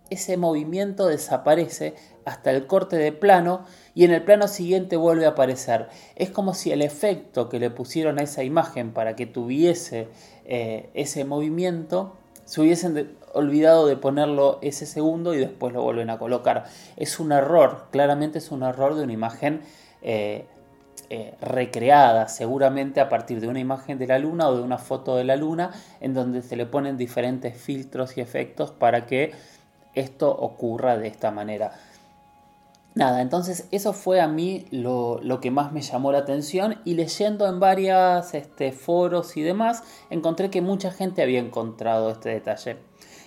ese 0.10 0.38
movimiento 0.38 1.08
desaparece 1.08 1.96
hasta 2.26 2.52
el 2.52 2.68
corte 2.68 2.98
de 2.98 3.12
plano 3.12 3.66
y 3.96 4.06
en 4.06 4.12
el 4.12 4.24
plano 4.24 4.48
siguiente 4.48 4.96
vuelve 4.96 5.26
a 5.26 5.30
aparecer. 5.30 5.88
Es 6.16 6.30
como 6.30 6.54
si 6.54 6.72
el 6.72 6.82
efecto 6.82 7.50
que 7.50 7.60
le 7.60 7.70
pusieron 7.70 8.20
a 8.20 8.24
esa 8.24 8.44
imagen 8.44 8.94
para 8.94 9.16
que 9.16 9.26
tuviese 9.26 10.08
eh, 10.46 10.90
ese 10.94 11.26
movimiento 11.26 12.16
se 12.46 12.62
hubiesen 12.62 13.16
olvidado 13.34 13.88
de 13.88 13.98
ponerlo 13.98 14.60
ese 14.62 14.86
segundo 14.86 15.34
y 15.34 15.40
después 15.40 15.74
lo 15.74 15.82
vuelven 15.82 16.10
a 16.10 16.18
colocar. 16.18 16.66
Es 16.96 17.20
un 17.20 17.32
error, 17.32 17.88
claramente 17.92 18.38
es 18.38 18.52
un 18.52 18.64
error 18.64 18.96
de 18.96 19.04
una 19.04 19.14
imagen 19.14 19.62
eh, 20.02 20.46
eh, 21.10 21.36
recreada, 21.42 22.28
seguramente 22.28 23.02
a 23.02 23.10
partir 23.10 23.42
de 23.42 23.48
una 23.48 23.60
imagen 23.60 23.98
de 23.98 24.08
la 24.08 24.20
luna 24.20 24.48
o 24.48 24.56
de 24.56 24.62
una 24.62 24.78
foto 24.78 25.16
de 25.16 25.24
la 25.24 25.36
luna, 25.36 25.72
en 26.00 26.14
donde 26.14 26.42
se 26.42 26.56
le 26.56 26.66
ponen 26.66 26.98
diferentes 26.98 27.56
filtros 27.56 28.18
y 28.18 28.22
efectos 28.22 28.72
para 28.72 29.06
que 29.06 29.32
esto 29.94 30.32
ocurra 30.32 30.98
de 30.98 31.08
esta 31.08 31.32
manera. 31.32 31.74
Nada, 32.96 33.22
entonces 33.22 33.68
eso 33.72 33.92
fue 33.92 34.22
a 34.22 34.28
mí 34.28 34.68
lo, 34.70 35.20
que 35.42 35.50
más 35.50 35.72
me 35.72 35.82
llamó 35.82 36.12
la 36.12 36.20
atención 36.20 36.80
y 36.86 36.94
leyendo 36.94 37.48
en 37.48 37.60
varios 37.60 38.34
este, 38.36 38.72
foros 38.72 39.36
y 39.36 39.42
demás, 39.42 39.84
encontré 40.12 40.52
que 40.52 40.62
mucha 40.62 40.92
gente 40.92 41.24
había 41.24 41.40
encontrado 41.40 42.12
este 42.12 42.30
detalle. 42.30 42.78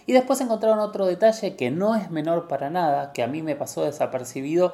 Y 0.06 0.12
después 0.12 0.40
encontraron 0.40 0.78
otro 0.78 1.06
detalle 1.06 1.56
que 1.56 1.70
no 1.70 1.96
es 1.96 2.10
menor 2.10 2.46
para 2.48 2.70
nada, 2.70 3.12
que 3.12 3.22
a 3.22 3.26
mí 3.26 3.42
me 3.42 3.56
pasó 3.56 3.84
desapercibido. 3.84 4.72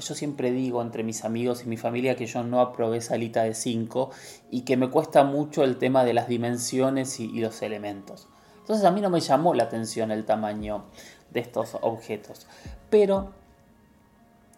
Yo 0.00 0.14
siempre 0.14 0.50
digo 0.50 0.80
entre 0.80 1.04
mis 1.04 1.24
amigos 1.24 1.62
y 1.64 1.68
mi 1.68 1.76
familia 1.76 2.16
que 2.16 2.26
yo 2.26 2.42
no 2.42 2.60
aprobé 2.60 3.02
salita 3.02 3.42
de 3.42 3.54
5 3.54 4.10
y 4.50 4.62
que 4.62 4.78
me 4.78 4.88
cuesta 4.88 5.22
mucho 5.24 5.62
el 5.62 5.76
tema 5.76 6.04
de 6.04 6.14
las 6.14 6.28
dimensiones 6.28 7.20
y 7.20 7.38
los 7.40 7.60
elementos. 7.60 8.28
Entonces 8.60 8.86
a 8.86 8.90
mí 8.90 9.02
no 9.02 9.10
me 9.10 9.20
llamó 9.20 9.52
la 9.52 9.64
atención 9.64 10.10
el 10.10 10.24
tamaño 10.24 10.84
de 11.30 11.40
estos 11.40 11.76
objetos. 11.82 12.46
Pero 12.88 13.32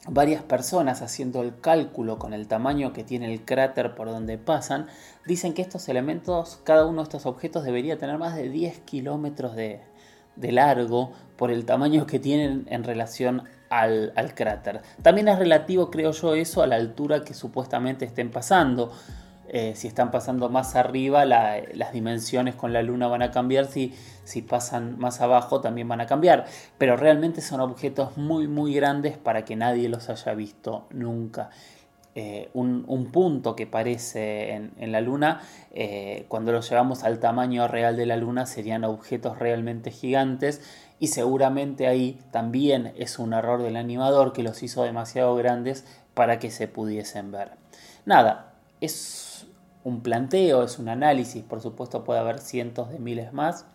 varias 0.08 0.42
personas 0.42 1.00
haciendo 1.02 1.42
el 1.42 1.60
cálculo 1.60 2.18
con 2.18 2.32
el 2.32 2.48
tamaño 2.48 2.92
que 2.92 3.04
tiene 3.04 3.32
el 3.32 3.44
cráter 3.44 3.94
por 3.94 4.08
donde 4.08 4.36
pasan, 4.38 4.86
dicen 5.26 5.54
que 5.54 5.62
estos 5.62 5.88
elementos, 5.88 6.60
cada 6.64 6.86
uno 6.86 6.98
de 6.98 7.04
estos 7.04 7.26
objetos 7.26 7.64
debería 7.64 7.98
tener 7.98 8.18
más 8.18 8.34
de 8.34 8.48
10 8.48 8.80
kilómetros 8.80 9.54
de, 9.54 9.80
largo 10.36 11.12
por 11.36 11.50
el 11.50 11.64
tamaño 11.64 12.06
que 12.06 12.18
tienen 12.18 12.66
en 12.68 12.84
relación 12.84 13.44
al, 13.68 14.12
al, 14.16 14.34
cráter. 14.34 14.80
También 15.02 15.28
es 15.28 15.38
relativo, 15.38 15.90
creo 15.90 16.10
yo, 16.12 16.34
eso 16.34 16.62
a 16.62 16.66
la 16.66 16.76
altura 16.76 17.22
que 17.22 17.34
supuestamente 17.34 18.04
estén 18.04 18.30
pasando. 18.30 18.92
Eh, 19.48 19.74
si 19.74 19.88
están 19.88 20.10
pasando 20.10 20.48
más 20.48 20.76
arriba, 20.76 21.24
las 21.24 21.92
dimensiones 21.92 22.54
con 22.54 22.72
la 22.72 22.82
luna 22.82 23.08
van 23.08 23.22
a 23.22 23.30
cambiar, 23.30 23.66
si, 23.66 23.94
si 24.24 24.40
pasan 24.40 24.98
más 24.98 25.20
abajo 25.20 25.60
también 25.60 25.88
van 25.88 26.00
a 26.00 26.06
cambiar, 26.06 26.46
pero 26.78 26.96
realmente 26.96 27.40
son 27.40 27.60
objetos 27.60 28.16
muy 28.16 28.48
muy 28.48 28.72
grandes 28.72 29.18
para 29.18 29.44
que 29.44 29.56
nadie 29.56 29.88
los 29.88 30.08
haya 30.08 30.34
visto 30.34 30.86
nunca. 30.90 31.50
Eh, 32.14 32.50
un, 32.52 33.10
punto 33.10 33.56
que 33.56 33.66
parece 33.66 34.52
en, 34.52 34.92
la 34.92 35.00
luna, 35.00 35.40
eh, 35.70 36.26
cuando 36.28 36.52
lo 36.52 36.60
llevamos 36.60 37.04
al 37.04 37.18
tamaño 37.20 37.68
real 37.68 37.96
de 37.96 38.04
la 38.04 38.16
luna, 38.16 38.44
serían 38.44 38.84
objetos 38.84 39.38
realmente 39.38 39.90
gigantes 39.90 40.60
y 40.98 41.08
seguramente 41.08 41.86
ahí 41.86 42.18
también 42.30 42.92
es 42.96 43.18
un 43.18 43.32
error 43.32 43.62
del 43.62 43.76
animador 43.76 44.34
que 44.34 44.42
los 44.42 44.62
hizo 44.62 44.82
demasiado 44.82 45.34
grandes 45.36 45.86
para 46.12 46.38
que 46.38 46.50
se 46.50 46.68
pudiesen 46.68 47.32
ver. 47.32 47.52
Nada, 48.04 48.54
es 48.82 49.21
un 49.84 50.02
planteo, 50.02 50.62
es 50.62 50.78
un 50.78 50.88
análisis, 50.88 51.42
por 51.42 51.60
supuesto 51.60 52.04
puede 52.04 52.20
haber 52.20 52.38
cientos 52.38 52.90
de 52.90 52.98
miles 52.98 53.32
más. 53.32 53.66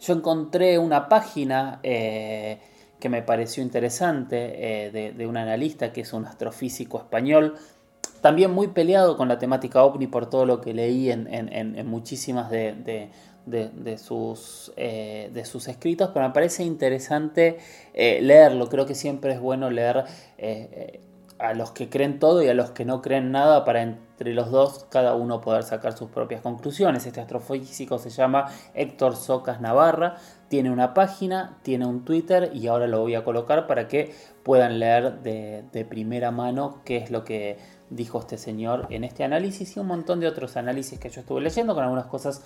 Yo 0.00 0.14
encontré 0.14 0.78
una 0.78 1.08
página 1.08 1.80
eh, 1.82 2.60
que 3.00 3.08
me 3.08 3.22
pareció 3.22 3.62
interesante 3.62 4.86
eh, 4.86 5.14
de, 5.16 5.26
un 5.26 5.36
analista 5.36 5.92
que 5.92 6.02
es 6.02 6.12
un 6.12 6.26
astrofísico 6.26 6.98
español, 6.98 7.54
también 8.20 8.50
muy 8.50 8.68
peleado 8.68 9.16
con 9.16 9.28
la 9.28 9.38
temática 9.38 9.82
ovni 9.82 10.06
por 10.06 10.28
todo 10.30 10.46
lo 10.46 10.60
que 10.60 10.72
leí 10.72 11.10
en, 11.10 11.86
muchísimas 11.86 12.50
eh, 12.52 13.10
de 13.46 13.98
sus 13.98 15.68
escritos, 15.68 16.10
pero 16.14 16.26
me 16.26 16.32
parece 16.32 16.64
interesante 16.64 17.58
leerlo. 17.94 18.70
Creo 18.70 18.86
que 18.86 18.94
siempre 18.94 19.34
es 19.34 19.40
bueno 19.40 19.68
leer 19.68 20.04
a 21.38 21.52
los 21.54 21.72
que 21.72 21.88
creen 21.88 22.18
todo 22.18 22.42
y 22.42 22.48
a 22.48 22.54
los 22.54 22.70
que 22.70 22.84
no 22.84 23.02
creen 23.02 23.32
nada 23.32 23.64
para 23.64 23.82
entre 23.82 24.32
los 24.34 24.50
dos 24.50 24.86
cada 24.88 25.14
uno 25.14 25.40
poder 25.40 25.64
sacar 25.64 25.96
sus 25.96 26.10
propias 26.10 26.40
conclusiones. 26.40 27.06
Este 27.06 27.20
astrofísico 27.20 27.98
se 27.98 28.10
llama 28.10 28.46
Héctor 28.74 29.16
Socas 29.16 29.60
Navarra, 29.60 30.16
tiene 30.48 30.70
una 30.70 30.94
página, 30.94 31.58
tiene 31.62 31.86
un 31.86 32.04
Twitter 32.04 32.50
y 32.54 32.68
ahora 32.68 32.86
lo 32.86 33.00
voy 33.00 33.14
a 33.16 33.24
colocar 33.24 33.66
para 33.66 33.88
que 33.88 34.14
puedan 34.42 34.78
leer 34.78 35.20
de, 35.22 35.86
primera 35.88 36.30
mano 36.30 36.80
qué 36.84 36.98
es 36.98 37.10
lo 37.10 37.24
que 37.24 37.58
dijo 37.90 38.20
este 38.20 38.38
señor 38.38 38.86
en 38.90 39.04
este 39.04 39.24
análisis 39.24 39.76
y 39.76 39.80
un 39.80 39.88
montón 39.88 40.20
de 40.20 40.28
otros 40.28 40.56
análisis 40.56 40.98
que 40.98 41.10
yo 41.10 41.20
estuve 41.20 41.40
leyendo, 41.40 41.74
con 41.74 41.82
algunas 41.82 42.06
cosas 42.06 42.42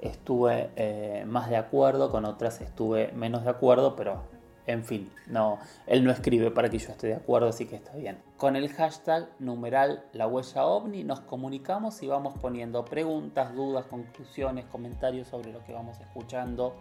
estuve 0.00 0.70
eh, 0.76 1.24
más 1.26 1.50
de 1.50 1.56
acuerdo, 1.56 2.10
con 2.10 2.24
otras 2.24 2.60
estuve 2.60 3.10
menos 3.12 3.42
de 3.44 3.50
acuerdo, 3.50 3.96
pero 3.96 4.37
en 4.68 4.84
fin, 4.84 5.10
no, 5.26 5.58
él 5.86 6.04
no 6.04 6.10
escribe 6.10 6.50
para 6.50 6.68
que 6.68 6.78
yo 6.78 6.90
esté 6.90 7.06
de 7.06 7.14
acuerdo, 7.14 7.48
así 7.48 7.64
que 7.64 7.76
está 7.76 7.94
bien. 7.94 8.18
Con 8.36 8.54
el 8.54 8.68
hashtag 8.68 9.26
numeral 9.38 10.04
la 10.12 10.26
huella 10.26 10.66
ovni 10.66 11.04
nos 11.04 11.20
comunicamos 11.20 12.02
y 12.02 12.06
vamos 12.06 12.38
poniendo 12.38 12.84
preguntas, 12.84 13.54
dudas, 13.54 13.86
conclusiones, 13.86 14.66
comentarios 14.66 15.28
sobre 15.28 15.54
lo 15.54 15.64
que 15.64 15.72
vamos 15.72 15.98
escuchando, 16.00 16.76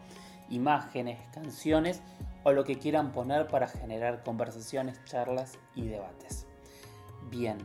imágenes, 0.50 1.18
canciones 1.34 2.02
o 2.44 2.52
lo 2.52 2.66
que 2.66 2.78
quieran 2.78 3.14
poner 3.14 3.48
para 3.48 3.70
generar 3.70 4.22
conversaciones, 4.22 5.02
charlas 5.06 5.58
y 5.74 5.88
debates. 5.88 6.46
Bien, 7.32 7.58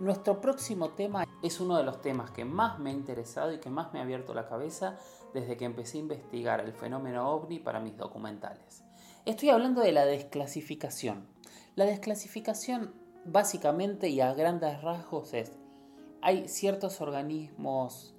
Nuestro 0.00 0.40
próximo 0.40 0.90
tema 0.90 1.24
es 1.42 1.58
uno 1.58 1.76
de 1.76 1.82
los 1.82 2.00
temas 2.00 2.30
que 2.30 2.44
más 2.44 2.78
me 2.78 2.90
ha 2.90 2.92
interesado 2.92 3.52
y 3.52 3.58
que 3.58 3.68
más 3.68 3.92
me 3.92 3.98
ha 3.98 4.02
abierto 4.02 4.32
la 4.32 4.46
cabeza 4.46 4.96
desde 5.34 5.56
que 5.56 5.64
empecé 5.64 5.98
a 5.98 6.02
investigar 6.02 6.60
el 6.60 6.72
fenómeno 6.72 7.28
ovni 7.28 7.58
para 7.58 7.80
mis 7.80 7.96
documentales. 7.96 8.84
Estoy 9.28 9.50
hablando 9.50 9.82
de 9.82 9.92
la 9.92 10.06
desclasificación. 10.06 11.26
La 11.76 11.84
desclasificación 11.84 12.94
básicamente 13.26 14.08
y 14.08 14.22
a 14.22 14.32
grandes 14.32 14.80
rasgos 14.80 15.34
es, 15.34 15.52
hay 16.22 16.48
ciertos 16.48 17.02
organismos 17.02 18.14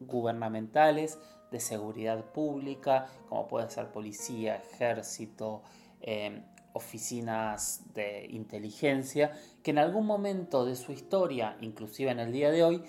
gubernamentales 0.00 1.18
de 1.50 1.60
seguridad 1.60 2.32
pública, 2.32 3.08
como 3.28 3.46
puede 3.46 3.68
ser 3.68 3.92
policía, 3.92 4.56
ejército, 4.56 5.64
eh, 6.00 6.42
oficinas 6.72 7.82
de 7.92 8.24
inteligencia 8.30 9.32
que 9.62 9.72
en 9.72 9.78
algún 9.80 10.06
momento 10.06 10.64
de 10.64 10.76
su 10.76 10.92
historia, 10.92 11.58
inclusive 11.60 12.10
en 12.10 12.20
el 12.20 12.32
día 12.32 12.50
de 12.50 12.64
hoy, 12.64 12.82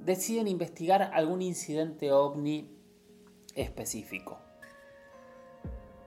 deciden 0.00 0.48
investigar 0.48 1.12
algún 1.14 1.40
incidente 1.40 2.10
ovni 2.10 2.68
específico. 3.54 4.49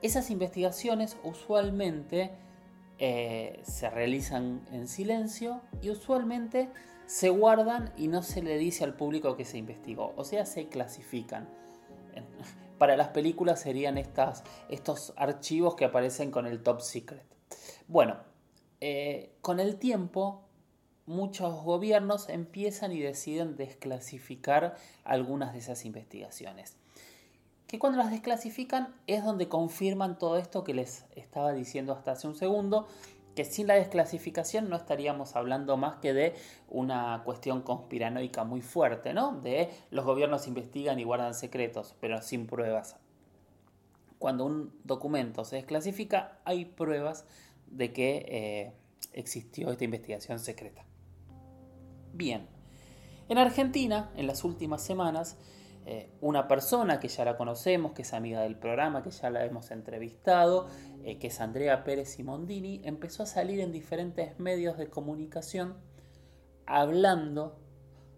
Esas 0.04 0.30
investigaciones 0.32 1.16
usualmente 1.24 2.30
eh, 3.00 3.62
se 3.64 3.90
realizan 3.90 4.62
en 4.74 4.90
silencio 4.90 5.62
y 5.82 5.92
usualmente 5.92 6.70
se 7.06 7.30
guardan 7.30 7.94
y 7.96 8.10
no 8.10 8.22
se 8.22 8.42
le 8.42 8.58
dice 8.58 8.84
al 8.84 8.96
público 8.96 9.38
que 9.38 9.46
se 9.46 9.58
investigó, 9.58 10.14
o 10.18 10.26
sea, 10.26 10.46
se 10.46 10.68
clasifican. 10.68 11.48
Para 12.78 12.98
las 12.98 13.08
películas 13.08 13.62
serían 13.62 13.98
estas, 13.98 14.44
estos 14.68 15.14
archivos 15.16 15.76
que 15.76 15.86
aparecen 15.86 16.32
con 16.32 16.48
el 16.48 16.62
top 16.64 16.82
secret. 16.82 17.24
Bueno, 17.88 18.18
eh, 18.82 19.38
con 19.40 19.62
el 19.62 19.78
tiempo 19.78 20.44
muchos 21.06 21.64
gobiernos 21.64 22.28
empiezan 22.28 22.92
y 22.92 23.00
deciden 23.00 23.56
desclasificar 23.56 24.76
algunas 25.06 25.54
de 25.54 25.60
esas 25.60 25.86
investigaciones. 25.86 26.76
Que 27.74 27.80
cuando 27.80 27.98
las 27.98 28.12
desclasifican 28.12 28.94
es 29.08 29.26
donde 29.26 29.50
confirman 29.50 30.20
todo 30.20 30.38
esto 30.38 30.64
que 30.64 30.76
les 30.76 31.08
estaba 31.16 31.54
diciendo 31.54 31.94
hasta 31.94 32.12
hace 32.12 32.28
un 32.28 32.36
segundo, 32.36 32.88
que 33.36 33.46
sin 33.46 33.66
la 33.66 33.74
desclasificación 33.74 34.70
no 34.70 34.76
estaríamos 34.76 35.36
hablando 35.36 35.76
más 35.76 35.96
que 35.96 36.14
de 36.14 36.36
una 36.70 37.24
cuestión 37.26 37.64
conspiranoica 37.64 38.44
muy 38.44 38.62
fuerte, 38.62 39.16
¿no? 39.16 39.42
De 39.42 39.72
los 39.90 40.06
gobiernos 40.06 40.48
investigan 40.48 41.00
y 41.00 41.04
guardan 41.04 41.34
secretos, 41.34 41.96
pero 42.00 42.22
sin 42.22 42.46
pruebas. 42.46 42.96
Cuando 44.20 44.46
un 44.46 44.80
documento 44.84 45.44
se 45.44 45.56
desclasifica, 45.56 46.38
hay 46.46 46.66
pruebas 46.66 47.26
de 47.66 47.92
que 47.92 48.26
eh, 48.28 48.74
existió 49.14 49.72
esta 49.72 49.84
investigación 49.84 50.38
secreta. 50.38 50.86
Bien, 52.14 52.46
en 53.30 53.40
Argentina, 53.40 54.12
en 54.16 54.28
las 54.28 54.44
últimas 54.44 54.84
semanas, 54.84 55.38
eh, 55.86 56.10
una 56.22 56.48
persona 56.48 57.00
que 57.00 57.10
ya 57.10 57.26
la 57.26 57.36
conocemos, 57.36 57.92
que 57.92 58.04
es 58.04 58.14
amiga 58.14 58.42
del 58.42 58.56
programa, 58.56 59.04
que 59.04 59.12
ya 59.12 59.30
la 59.30 59.44
hemos 59.44 59.70
entrevistado, 59.72 60.68
eh, 61.04 61.20
que 61.20 61.28
es 61.28 61.42
Andrea 61.42 61.84
Pérez 61.84 62.10
Simondini, 62.10 62.82
empezó 62.86 63.24
a 63.24 63.26
salir 63.26 63.60
en 63.60 63.72
diferentes 63.72 64.40
medios 64.40 64.78
de 64.78 64.90
comunicación 64.90 65.76
hablando 66.66 67.60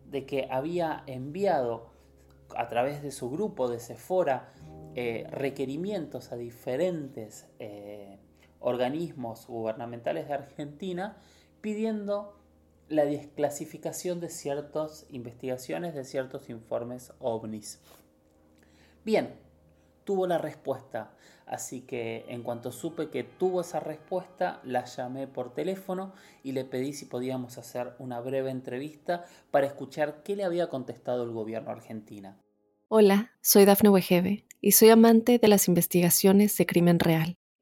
de 0.06 0.28
que 0.28 0.48
había 0.52 1.04
enviado 1.08 1.90
a 2.56 2.68
través 2.68 3.02
de 3.02 3.10
su 3.10 3.32
grupo 3.32 3.68
de 3.68 3.80
Sephora 3.80 4.54
eh, 4.94 5.26
requerimientos 5.32 6.32
a 6.32 6.36
diferentes 6.36 7.48
organismos 8.60 9.48
gubernamentales 9.48 10.28
de 10.28 10.36
Argentina 10.36 11.18
pidiendo 11.62 12.35
la 12.90 13.06
desclasificación 13.06 14.20
de 14.20 14.30
ciertas 14.30 15.06
investigaciones, 15.10 15.96
de 15.96 16.06
ciertos 16.06 16.50
informes 16.50 17.12
ovnis. 17.20 17.80
Bien, 19.04 19.36
tuvo 20.04 20.28
la 20.28 20.38
respuesta, 20.38 21.12
así 21.46 21.82
que 21.82 22.26
en 22.28 22.44
cuanto 22.44 22.72
supe 22.72 23.10
que 23.10 23.24
tuvo 23.24 23.62
esa 23.62 23.80
respuesta, 23.80 24.62
la 24.64 24.86
llamé 24.86 25.28
por 25.28 25.54
teléfono 25.54 26.14
y 26.44 26.52
le 26.54 26.64
pedí 26.64 26.94
si 26.94 27.06
podíamos 27.06 27.58
hacer 27.58 27.94
una 28.00 28.20
breve 28.20 28.52
entrevista 28.52 29.26
para 29.52 29.68
escuchar 29.68 30.24
qué 30.24 30.36
le 30.36 30.44
había 30.44 30.70
contestado 30.70 31.24
el 31.24 31.32
gobierno 31.32 31.72
argentino. 31.72 32.38
Hola, 32.88 33.32
soy 33.42 33.66
Dafne 33.66 33.90
Wegebe 33.90 34.46
y 34.62 34.72
soy 34.74 34.90
amante 34.90 35.40
de 35.40 35.48
las 35.48 35.68
investigaciones 35.68 36.56
de 36.58 36.66
crimen 36.66 37.00
real. 37.00 37.36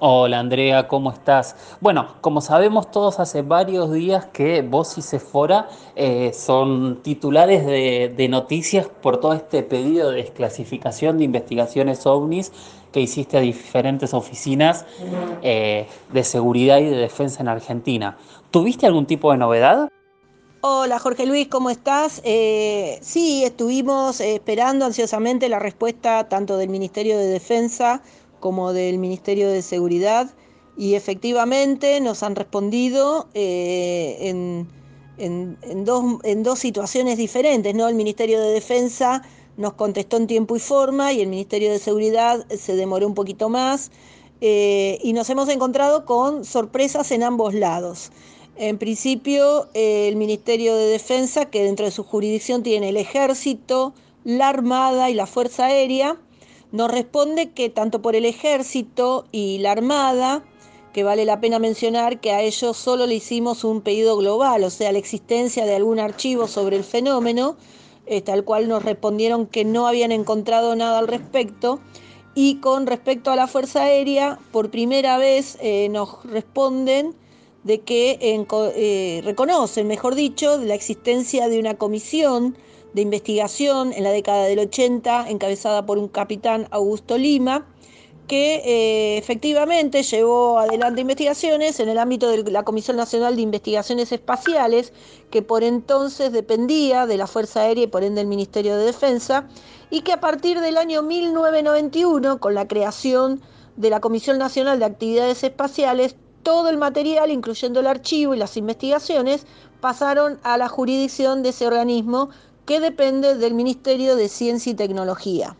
Hola 0.00 0.40
Andrea, 0.40 0.88
¿cómo 0.88 1.12
estás? 1.12 1.54
Bueno, 1.80 2.16
como 2.20 2.40
sabemos 2.40 2.90
todos 2.90 3.20
hace 3.20 3.42
varios 3.42 3.92
días 3.92 4.26
que 4.26 4.60
vos 4.62 4.98
y 4.98 5.02
Sephora 5.02 5.68
eh, 5.94 6.32
son 6.34 7.00
titulares 7.02 7.64
de, 7.64 8.26
noticias 8.28 8.88
por 8.88 9.20
todo 9.20 9.34
este 9.34 9.62
pedido 9.62 10.10
de 10.10 10.16
desclasificación 10.16 11.18
de 11.18 11.24
investigaciones 11.24 12.06
ovnis 12.06 12.50
que 12.90 13.00
hiciste 13.00 13.36
a 13.36 13.40
diferentes 13.40 14.14
oficinas 14.14 14.84
eh, 15.42 15.86
de 16.12 16.24
seguridad 16.24 16.78
y 16.78 16.86
de 16.86 16.96
defensa 16.96 17.42
en 17.42 17.48
Argentina. 17.48 18.18
¿Tuviste 18.50 18.86
algún 18.86 19.06
tipo 19.06 19.30
de 19.30 19.38
novedad? 19.38 19.88
Hola 20.66 20.98
Jorge 20.98 21.26
Luis, 21.26 21.46
¿cómo 21.48 21.70
estás? 21.70 22.20
Eh, 22.24 22.98
sí, 23.02 23.44
estuvimos 23.44 24.20
esperando 24.20 24.86
ansiosamente 24.86 25.48
la 25.48 25.58
respuesta 25.58 26.28
tanto 26.28 26.56
del 26.56 26.70
Ministerio 26.70 27.16
de 27.18 27.26
Defensa 27.26 28.02
como 28.44 28.74
del 28.74 28.98
Ministerio 28.98 29.48
de 29.48 29.62
Seguridad 29.62 30.34
y 30.76 30.96
efectivamente 30.96 31.98
nos 32.02 32.22
han 32.22 32.36
respondido 32.36 33.26
eh, 33.32 34.18
en, 34.20 34.68
dos, 35.86 36.58
situaciones 36.58 37.16
diferentes. 37.16 37.74
¿no? 37.74 37.88
El 37.88 37.94
Ministerio 37.94 38.42
de 38.42 38.50
Defensa 38.50 39.22
nos 39.56 39.72
contestó 39.72 40.18
en 40.18 40.26
tiempo 40.26 40.56
y 40.56 40.58
forma 40.58 41.14
y 41.14 41.22
el 41.22 41.28
Ministerio 41.28 41.72
de 41.72 41.78
Seguridad 41.78 42.46
se 42.50 42.76
demoró 42.76 43.06
un 43.06 43.14
poquito 43.14 43.48
más 43.48 43.90
eh, 44.42 44.98
y 45.02 45.14
nos 45.14 45.30
hemos 45.30 45.48
encontrado 45.48 46.04
con 46.04 46.44
sorpresas 46.44 47.12
en 47.12 47.22
ambos 47.22 47.54
lados. 47.54 48.12
En 48.56 48.76
principio, 48.76 49.70
eh, 49.72 50.06
el 50.06 50.16
Ministerio 50.16 50.76
de 50.76 50.84
Defensa, 50.88 51.46
que 51.46 51.64
dentro 51.64 51.86
de 51.86 51.92
su 51.92 52.04
jurisdicción 52.04 52.62
tiene 52.62 52.90
el 52.90 52.98
Ejército, 52.98 53.94
la 54.22 54.50
Armada 54.50 55.08
y 55.08 55.14
la 55.14 55.26
Fuerza 55.26 55.64
Aérea, 55.64 56.18
nos 56.74 56.90
responde 56.90 57.52
que 57.52 57.70
tanto 57.70 58.02
por 58.02 58.16
el 58.16 58.24
ejército 58.24 59.26
y 59.30 59.58
la 59.58 59.70
armada, 59.70 60.42
que 60.92 61.04
vale 61.04 61.24
la 61.24 61.40
pena 61.40 61.60
mencionar 61.60 62.20
que 62.20 62.32
a 62.32 62.42
ellos 62.42 62.76
solo 62.76 63.06
le 63.06 63.14
hicimos 63.14 63.62
un 63.62 63.80
pedido 63.80 64.16
global, 64.16 64.64
o 64.64 64.70
sea, 64.70 64.90
la 64.90 64.98
existencia 64.98 65.66
de 65.66 65.76
algún 65.76 66.00
archivo 66.00 66.48
sobre 66.48 66.76
el 66.76 66.82
fenómeno, 66.82 67.56
eh, 68.06 68.22
tal 68.22 68.42
cual 68.42 68.66
nos 68.66 68.82
respondieron 68.82 69.46
que 69.46 69.64
no 69.64 69.86
habían 69.86 70.10
encontrado 70.10 70.74
nada 70.74 70.98
al 70.98 71.06
respecto. 71.06 71.78
Y 72.34 72.56
con 72.56 72.88
respecto 72.88 73.30
a 73.30 73.36
la 73.36 73.46
Fuerza 73.46 73.84
Aérea, 73.84 74.40
por 74.50 74.72
primera 74.72 75.16
vez 75.16 75.56
eh, 75.60 75.88
nos 75.90 76.24
responden 76.24 77.14
de 77.62 77.82
que 77.82 78.18
eh, 78.20 79.22
reconocen, 79.24 79.86
mejor 79.86 80.16
dicho, 80.16 80.58
la 80.58 80.74
existencia 80.74 81.48
de 81.48 81.60
una 81.60 81.74
comisión 81.74 82.58
de 82.94 83.02
investigación 83.02 83.92
en 83.92 84.04
la 84.04 84.10
década 84.10 84.44
del 84.44 84.60
80, 84.60 85.28
encabezada 85.28 85.84
por 85.84 85.98
un 85.98 86.08
capitán 86.08 86.68
Augusto 86.70 87.18
Lima, 87.18 87.66
que 88.28 88.62
eh, 88.64 89.18
efectivamente 89.18 90.02
llevó 90.02 90.58
adelante 90.58 91.02
investigaciones 91.02 91.78
en 91.80 91.90
el 91.90 91.98
ámbito 91.98 92.28
de 92.28 92.50
la 92.50 92.62
Comisión 92.62 92.96
Nacional 92.96 93.36
de 93.36 93.42
Investigaciones 93.42 94.12
Espaciales, 94.12 94.92
que 95.30 95.42
por 95.42 95.62
entonces 95.62 96.32
dependía 96.32 97.06
de 97.06 97.18
la 97.18 97.26
Fuerza 97.26 97.62
Aérea 97.62 97.84
y 97.84 97.88
por 97.88 98.02
ende 98.02 98.20
del 98.20 98.28
Ministerio 98.28 98.76
de 98.76 98.86
Defensa, 98.86 99.46
y 99.90 100.00
que 100.00 100.12
a 100.12 100.20
partir 100.20 100.60
del 100.60 100.78
año 100.78 101.02
1991, 101.02 102.38
con 102.38 102.54
la 102.54 102.66
creación 102.66 103.42
de 103.76 103.90
la 103.90 104.00
Comisión 104.00 104.38
Nacional 104.38 104.78
de 104.78 104.86
Actividades 104.86 105.44
Espaciales, 105.44 106.16
todo 106.42 106.68
el 106.68 106.78
material, 106.78 107.30
incluyendo 107.30 107.80
el 107.80 107.86
archivo 107.88 108.34
y 108.34 108.38
las 108.38 108.56
investigaciones, 108.56 109.46
pasaron 109.80 110.38
a 110.44 110.56
la 110.56 110.68
jurisdicción 110.68 111.42
de 111.42 111.50
ese 111.50 111.66
organismo 111.66 112.30
que 112.66 112.80
depende 112.80 113.34
del 113.34 113.54
Ministerio 113.54 114.16
de 114.16 114.28
Ciencia 114.28 114.72
y 114.72 114.74
Tecnología. 114.74 115.56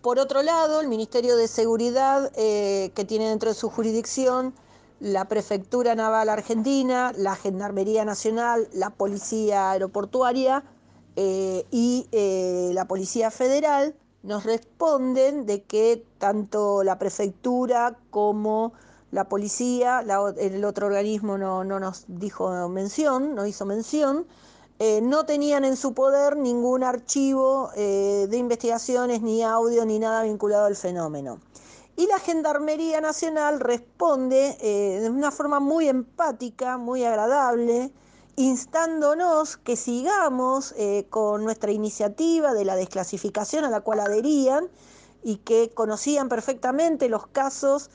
Por 0.00 0.18
otro 0.18 0.42
lado, 0.42 0.80
el 0.80 0.88
Ministerio 0.88 1.36
de 1.36 1.48
Seguridad, 1.48 2.30
eh, 2.36 2.92
que 2.94 3.04
tiene 3.04 3.28
dentro 3.28 3.48
de 3.48 3.54
su 3.54 3.70
jurisdicción 3.70 4.54
la 5.00 5.26
Prefectura 5.26 5.94
Naval 5.94 6.28
Argentina, 6.28 7.12
la 7.16 7.34
Gendarmería 7.34 8.04
Nacional, 8.04 8.68
la 8.72 8.90
Policía 8.90 9.72
Aeroportuaria, 9.72 10.62
eh, 11.16 11.64
y 11.70 12.06
eh, 12.12 12.70
la 12.74 12.86
Policía 12.86 13.30
Federal 13.30 13.94
nos 14.22 14.44
responden 14.44 15.46
de 15.46 15.62
que 15.62 16.04
tanto 16.18 16.82
la 16.82 16.98
prefectura 16.98 17.96
como 18.10 18.72
la 19.10 19.28
policía, 19.28 20.04
el 20.38 20.64
otro 20.64 20.86
organismo 20.86 21.38
no, 21.38 21.62
nos 21.64 22.04
dijo 22.08 22.68
mención, 22.68 23.34
no 23.36 23.46
hizo 23.46 23.64
mención, 23.64 24.26
eh, 24.86 25.00
no 25.02 25.24
tenían 25.24 25.64
en 25.64 25.76
su 25.76 25.94
poder 25.94 26.36
ningún 26.36 26.82
archivo 26.82 27.70
de 27.76 28.36
investigaciones, 28.36 29.22
ni 29.22 29.42
audio, 29.42 29.84
ni 29.84 29.98
nada 29.98 30.22
vinculado 30.22 30.66
al 30.66 30.76
fenómeno. 30.76 31.40
Y 31.96 32.06
la 32.06 32.18
Gendarmería 32.18 33.00
Nacional 33.00 33.60
responde 33.60 34.58
de 34.60 35.08
una 35.08 35.30
forma 35.30 35.60
muy 35.60 35.88
empática, 35.88 36.76
muy 36.76 37.04
agradable, 37.04 37.92
instándonos 38.36 39.56
que 39.56 39.76
sigamos 39.76 40.74
eh, 40.76 41.06
con 41.08 41.44
nuestra 41.44 41.70
iniciativa 41.70 42.52
de 42.52 42.64
la 42.64 42.76
desclasificación 42.76 43.64
a 43.64 43.70
la 43.70 43.80
cual 43.80 44.00
adherían 44.00 44.68
y 45.22 45.36
que 45.36 45.72
conocían 45.72 46.28
perfectamente 46.28 47.08
los 47.08 47.26
casos 47.28 47.90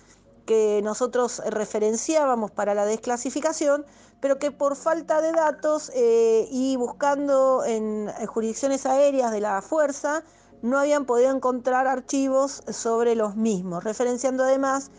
que 0.45 0.81
nosotros 0.83 1.41
referenciábamos 1.45 2.51
para 2.51 2.73
la 2.73 2.85
desclasificación, 2.85 3.85
pero 4.19 4.39
que 4.39 4.51
por 4.51 4.75
falta 4.75 5.21
de 5.21 5.31
datos 5.31 5.91
eh, 5.95 6.47
y 6.51 6.75
buscando 6.75 7.63
en, 7.65 8.09
jurisdicciones 8.27 8.85
aéreas 8.85 9.31
de 9.31 9.41
la 9.41 9.61
fuerza, 9.61 10.23
no 10.61 10.77
habían 10.77 11.05
podido 11.05 11.31
encontrar 11.31 11.87
archivos 11.87 12.63
sobre 12.69 13.15
los 13.15 13.35
mismos, 13.35 13.83
referenciando 13.83 14.43
además 14.43 14.91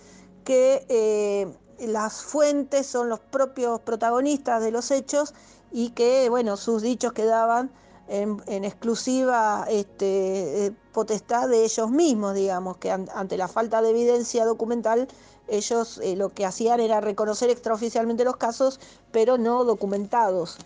que 0.44 0.87
eh, 0.88 1.54
las 1.87 2.22
fuentes 2.22 2.87
son 2.87 3.09
los 3.09 3.20
propios 3.20 3.80
protagonistas 3.80 4.62
de 4.62 4.70
los 4.70 4.90
hechos 4.90 5.35
y 5.70 5.90
que, 5.90 6.28
bueno, 6.30 6.56
sus 6.56 6.83
dichos 6.83 7.12
quedaban 7.12 7.70
en, 8.11 8.64
exclusiva 8.64 9.66
este, 9.70 10.66
eh, 10.66 10.72
potestad 10.92 11.48
de 11.48 11.64
ellos 11.64 11.90
mismos, 11.90 12.35
digamos, 12.35 12.76
que 12.78 12.90
ante 12.90 13.37
la 13.37 13.46
falta 13.46 13.80
de 13.83 13.90
evidencia 13.90 14.44
documental, 14.44 15.06
ellos 15.50 15.98
eh, 15.98 16.16
lo 16.16 16.30
que 16.30 16.46
hacían 16.46 16.80
era 16.80 17.00
reconocer 17.00 17.50
extraoficialmente 17.50 18.24
los 18.24 18.36
casos, 18.36 18.80
pero 19.10 19.38
no 19.38 19.64
documentados. 19.64 20.56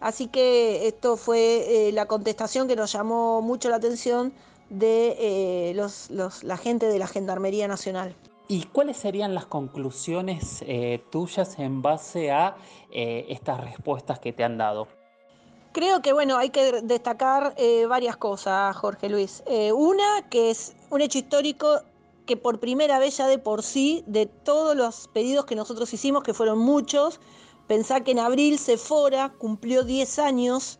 Así 0.00 0.26
que 0.26 0.88
esto 0.88 1.16
fue 1.16 1.88
eh, 1.88 1.92
la 1.92 2.06
contestación 2.06 2.66
que 2.68 2.76
nos 2.76 2.92
llamó 2.92 3.40
mucho 3.40 3.70
la 3.70 3.76
atención 3.76 4.32
de 4.68 5.74
la 6.42 6.56
gente 6.56 6.86
de 6.86 6.98
la 6.98 7.06
Gendarmería 7.06 7.68
Nacional. 7.68 8.16
¿Y 8.48 8.64
cuáles 8.64 8.98
serían 8.98 9.34
las 9.34 9.46
conclusiones 9.46 10.62
eh, 10.66 11.02
tuyas 11.10 11.58
en 11.58 11.80
base 11.80 12.30
a 12.30 12.54
eh, 12.90 13.24
estas 13.30 13.58
respuestas 13.58 14.18
que 14.18 14.34
te 14.34 14.44
han 14.44 14.58
dado? 14.58 14.88
Creo 15.72 16.02
que 16.02 16.12
bueno, 16.12 16.36
hay 16.36 16.50
que 16.50 16.82
destacar 16.82 17.54
eh, 17.56 17.86
varias 17.86 18.18
cosas, 18.18 18.76
Jorge 18.76 19.08
Luis. 19.08 19.42
una, 19.74 20.28
que 20.28 20.50
es 20.50 20.76
un 20.90 21.00
hecho 21.00 21.16
histórico 21.18 21.80
que 22.32 22.38
por 22.38 22.60
primera 22.60 22.98
vez 22.98 23.18
ya 23.18 23.26
de 23.26 23.36
por 23.36 23.62
sí, 23.62 24.04
de 24.06 24.24
todos 24.24 24.74
los 24.74 25.08
pedidos 25.08 25.44
que 25.44 25.54
nosotros 25.54 25.92
hicimos, 25.92 26.22
que 26.22 26.32
fueron 26.32 26.58
muchos, 26.58 27.20
pensá 27.66 28.00
que 28.00 28.12
en 28.12 28.20
abril 28.20 28.58
Sephora 28.58 29.34
cumplió 29.36 29.84
10 29.84 30.18
años 30.18 30.78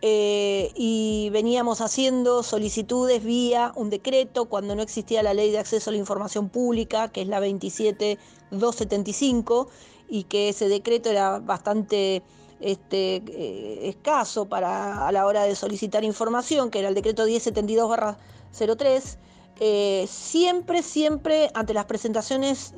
eh, 0.00 0.72
y 0.74 1.28
veníamos 1.30 1.82
haciendo 1.82 2.42
solicitudes 2.42 3.22
vía 3.22 3.74
un 3.76 3.90
decreto 3.90 4.46
cuando 4.46 4.74
no 4.74 4.80
existía 4.80 5.22
la 5.22 5.34
ley 5.34 5.50
de 5.50 5.58
acceso 5.58 5.90
a 5.90 5.92
la 5.92 5.98
información 5.98 6.48
pública, 6.48 7.12
que 7.12 7.20
es 7.20 7.28
la 7.28 7.38
27275, 7.38 9.68
y 10.08 10.24
que 10.24 10.48
ese 10.48 10.70
decreto 10.70 11.10
era 11.10 11.38
bastante 11.38 12.22
este, 12.60 13.16
eh, 13.16 13.90
escaso 13.90 14.46
para, 14.46 15.06
a 15.06 15.12
la 15.12 15.26
hora 15.26 15.42
de 15.42 15.54
solicitar 15.54 16.02
información, 16.02 16.70
que 16.70 16.78
era 16.78 16.88
el 16.88 16.94
decreto 16.94 17.26
1072-03. 17.26 19.18
Eh, 19.60 20.06
siempre, 20.08 20.82
siempre 20.82 21.50
ante 21.54 21.74
las 21.74 21.84
presentaciones 21.84 22.74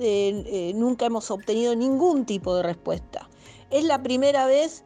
nunca 0.75 1.07
hemos 1.07 1.31
obtenido 1.31 1.75
ningún 1.75 2.27
tipo 2.27 2.55
de 2.55 2.63
respuesta. 2.63 3.29
Es 3.71 3.85
la 3.85 4.03
primera 4.03 4.47
vez 4.47 4.85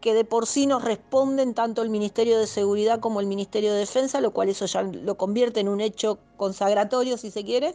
que 0.00 0.14
de 0.14 0.24
por 0.24 0.46
sí 0.46 0.66
nos 0.66 0.84
responden 0.84 1.54
tanto 1.54 1.82
el 1.82 1.90
Ministerio 1.90 2.38
de 2.38 2.46
Seguridad 2.46 3.00
como 3.00 3.20
el 3.20 3.26
Ministerio 3.26 3.72
de 3.72 3.80
Defensa, 3.80 4.20
lo 4.20 4.32
cual 4.32 4.48
eso 4.48 4.66
ya 4.66 4.82
lo 4.82 5.16
convierte 5.16 5.60
en 5.60 5.68
un 5.68 5.80
hecho 5.80 6.18
consagratorio, 6.36 7.16
si 7.18 7.30
se 7.30 7.44
quiere. 7.44 7.74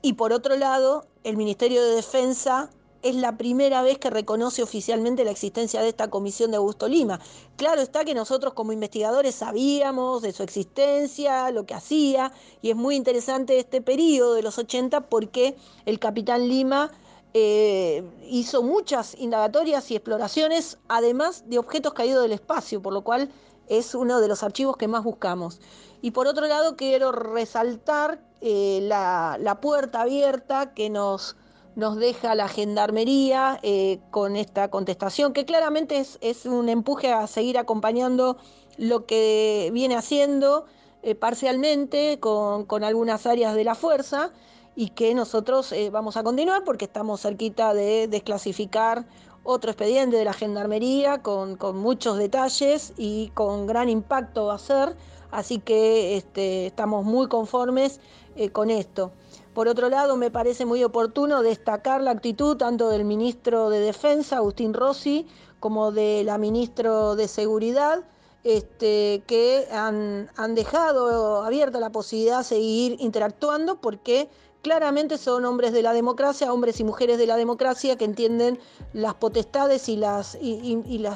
Y 0.00 0.12
por 0.12 0.32
otro 0.32 0.56
lado, 0.56 1.06
el 1.24 1.36
Ministerio 1.36 1.84
de 1.84 1.96
Defensa 1.96 2.70
es 3.02 3.14
la 3.14 3.36
primera 3.36 3.82
vez 3.82 3.98
que 3.98 4.10
reconoce 4.10 4.62
oficialmente 4.62 5.24
la 5.24 5.30
existencia 5.30 5.80
de 5.80 5.88
esta 5.88 6.08
comisión 6.08 6.50
de 6.50 6.56
Augusto 6.56 6.88
Lima. 6.88 7.20
Claro 7.56 7.80
está 7.80 8.04
que 8.04 8.14
nosotros 8.14 8.54
como 8.54 8.72
investigadores 8.72 9.36
sabíamos 9.36 10.22
de 10.22 10.32
su 10.32 10.42
existencia, 10.42 11.50
lo 11.50 11.66
que 11.66 11.74
hacía, 11.74 12.32
y 12.62 12.70
es 12.70 12.76
muy 12.76 12.96
interesante 12.96 13.58
este 13.58 13.80
periodo 13.80 14.34
de 14.34 14.42
los 14.42 14.58
80 14.58 15.08
porque 15.08 15.56
el 15.86 15.98
capitán 15.98 16.48
Lima 16.48 16.90
eh, 17.34 18.02
hizo 18.26 18.62
muchas 18.62 19.14
indagatorias 19.18 19.90
y 19.90 19.96
exploraciones, 19.96 20.78
además 20.88 21.44
de 21.46 21.58
objetos 21.58 21.92
caídos 21.92 22.22
del 22.22 22.32
espacio, 22.32 22.80
por 22.80 22.92
lo 22.92 23.02
cual 23.02 23.30
es 23.68 23.94
uno 23.94 24.20
de 24.20 24.28
los 24.28 24.42
archivos 24.42 24.76
que 24.76 24.88
más 24.88 25.04
buscamos. 25.04 25.60
Y 26.00 26.12
por 26.12 26.26
otro 26.26 26.46
lado, 26.46 26.76
quiero 26.76 27.12
resaltar 27.12 28.20
eh, 28.40 28.80
la, 28.82 29.58
puerta 29.60 30.02
abierta 30.02 30.72
que 30.72 30.90
nos, 30.90 31.36
nos 31.78 31.96
deja 31.96 32.34
la 32.34 32.48
gendarmería 32.48 33.58
eh, 33.62 34.00
con 34.10 34.36
esta 34.36 34.68
contestación, 34.68 35.32
que 35.32 35.46
claramente 35.46 36.04
es, 36.20 36.44
un 36.44 36.68
empuje 36.68 37.10
a 37.10 37.26
seguir 37.26 37.56
acompañando 37.56 38.36
lo 38.76 39.06
que 39.06 39.70
viene 39.72 39.96
haciendo 39.96 40.66
parcialmente 41.20 42.18
con, 42.20 42.66
con 42.66 42.84
algunas 42.84 43.24
áreas 43.24 43.54
de 43.54 43.64
la 43.64 43.74
fuerza 43.74 44.32
y 44.78 44.90
que 44.90 45.12
nosotros 45.12 45.72
eh, 45.72 45.90
vamos 45.90 46.16
a 46.16 46.22
continuar 46.22 46.62
porque 46.62 46.84
estamos 46.84 47.22
cerquita 47.22 47.74
de 47.74 48.06
desclasificar 48.06 49.06
otro 49.42 49.72
expediente 49.72 50.16
de 50.16 50.24
la 50.24 50.32
Gendarmería 50.32 51.20
con, 51.20 51.58
muchos 51.74 52.16
detalles 52.16 52.92
y 52.96 53.32
con 53.34 53.66
gran 53.66 53.88
impacto 53.88 54.46
va 54.46 54.54
a 54.54 54.58
ser, 54.58 54.94
así 55.32 55.58
que 55.58 56.16
este, 56.16 56.66
estamos 56.66 57.04
muy 57.04 57.26
conformes 57.26 57.98
eh, 58.36 58.50
con 58.50 58.70
esto. 58.70 59.10
Por 59.58 59.66
otro 59.66 59.88
lado, 59.88 60.16
me 60.16 60.30
parece 60.30 60.64
muy 60.66 60.84
oportuno 60.84 61.42
destacar 61.42 62.00
la 62.00 62.12
actitud 62.12 62.56
tanto 62.56 62.90
del 62.90 63.04
ministro 63.04 63.70
de 63.70 63.80
Defensa, 63.80 64.36
Agustín 64.36 64.72
Rossi, 64.72 65.26
como 65.58 65.90
de 65.90 66.22
la 66.22 66.38
ministra 66.38 67.16
de 67.16 67.26
Seguridad, 67.26 68.04
este, 68.44 69.24
que 69.26 69.66
han, 69.72 70.30
han 70.36 70.54
dejado 70.54 71.42
abierta 71.42 71.80
la 71.80 71.90
posibilidad 71.90 72.38
de 72.38 72.44
seguir 72.44 72.96
interactuando 73.00 73.80
porque 73.80 74.28
claramente 74.62 75.18
son 75.18 75.44
hombres 75.44 75.72
de 75.72 75.82
la 75.82 75.92
democracia, 75.92 76.52
hombres 76.52 76.80
y 76.80 76.84
mujeres 76.84 77.18
de 77.18 77.26
la 77.26 77.36
democracia 77.36 77.96
que 77.96 78.04
entienden 78.04 78.58
las 78.92 79.14
potestades 79.14 79.88
y 79.88 79.96
las, 79.96 80.36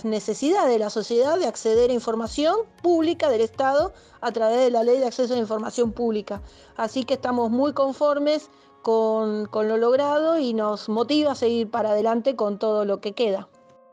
necesidades 0.05 0.71
de 0.71 0.79
la 0.79 0.91
sociedad 0.91 1.39
de 1.39 1.47
acceder 1.47 1.91
a 1.91 1.95
información 1.95 2.57
pública 2.83 3.29
del 3.31 3.41
Estado 3.41 3.93
a 4.21 4.33
través 4.33 4.61
de 4.61 4.71
la 4.71 4.85
ley 4.85 4.99
de 4.99 5.07
acceso 5.07 5.33
a 5.33 5.37
la 5.37 5.43
información 5.43 5.93
pública. 5.93 6.43
Así 6.77 7.05
que 7.05 7.15
estamos 7.15 7.51
muy 7.51 7.73
conformes 7.73 8.51
con, 8.83 9.47
con 9.47 9.69
lo 9.69 9.77
logrado 9.77 10.39
y 10.39 10.55
nos 10.55 10.89
motiva 10.89 11.33
a 11.33 11.35
seguir 11.35 11.71
para 11.71 11.91
adelante 11.91 12.37
con 12.37 12.59
todo 12.59 12.85
lo 12.85 13.01
que 13.01 13.13
queda. 13.13 13.49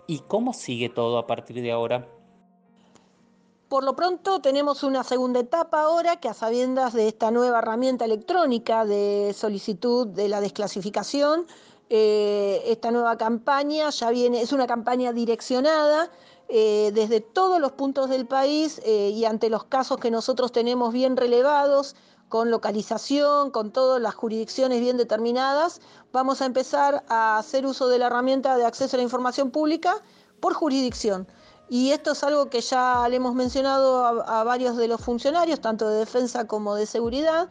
¿Y 0.07 0.19
cómo 0.19 0.53
sigue 0.53 0.89
todo 0.89 1.17
a 1.17 1.27
partir 1.27 1.61
de 1.61 1.71
ahora? 1.71 2.18
Por 3.69 3.83
lo 3.83 3.95
pronto 3.95 4.41
tenemos 4.41 4.81
una 4.81 5.03
segunda 5.03 5.41
etapa 5.41 5.83
ahora 5.83 6.15
que 6.19 6.27
a 6.27 6.33
sabiendas 6.33 6.93
de 6.93 7.07
esta 7.07 7.29
nueva 7.29 7.59
herramienta 7.59 8.03
electrónica 8.03 8.83
de 8.83 9.31
solicitud 9.37 10.07
de 10.07 10.27
la 10.27 10.41
desclasificación, 10.41 11.45
eh, 11.91 12.63
esta 12.65 12.89
nueva 12.89 13.15
campaña 13.19 13.91
ya 13.91 14.09
viene, 14.09 14.41
es 14.41 14.53
una 14.53 14.65
campaña 14.65 15.13
direccionada 15.13 16.09
eh, 16.47 16.89
desde 16.95 17.21
todos 17.21 17.61
los 17.61 17.73
puntos 17.73 18.09
del 18.09 18.25
país 18.25 18.81
eh, 18.85 19.11
y 19.13 19.25
ante 19.25 19.51
los 19.51 19.65
casos 19.65 19.99
que 19.99 20.09
nosotros 20.09 20.51
tenemos 20.51 20.91
bien 20.91 21.15
relevados, 21.15 21.95
con 22.27 22.49
localización, 22.49 23.51
con 23.51 23.71
todas 23.71 24.01
las 24.01 24.15
jurisdicciones 24.15 24.79
bien 24.79 24.97
determinadas, 24.97 25.79
vamos 26.11 26.41
a 26.41 26.47
empezar 26.47 27.03
a 27.07 27.37
hacer 27.37 27.67
uso 27.67 27.87
de 27.87 27.99
la 27.99 28.07
herramienta 28.07 28.57
de 28.57 28.65
acceso 28.65 28.95
a 28.95 28.97
la 28.97 29.03
información 29.03 29.51
pública 29.51 30.01
por 30.39 30.55
jurisdicción. 30.55 31.27
Y 31.69 31.91
esto 31.91 32.11
es 32.13 32.23
algo 32.23 32.49
que 32.49 32.61
ya 32.61 33.07
le 33.09 33.17
hemos 33.17 33.35
mencionado 33.35 34.03
a, 34.03 34.43
varios 34.43 34.75
de 34.75 34.87
los 34.87 35.01
funcionarios, 35.01 35.61
tanto 35.61 35.87
de 35.87 35.99
defensa 35.99 36.47
como 36.47 36.73
de 36.73 36.87
seguridad, 36.87 37.47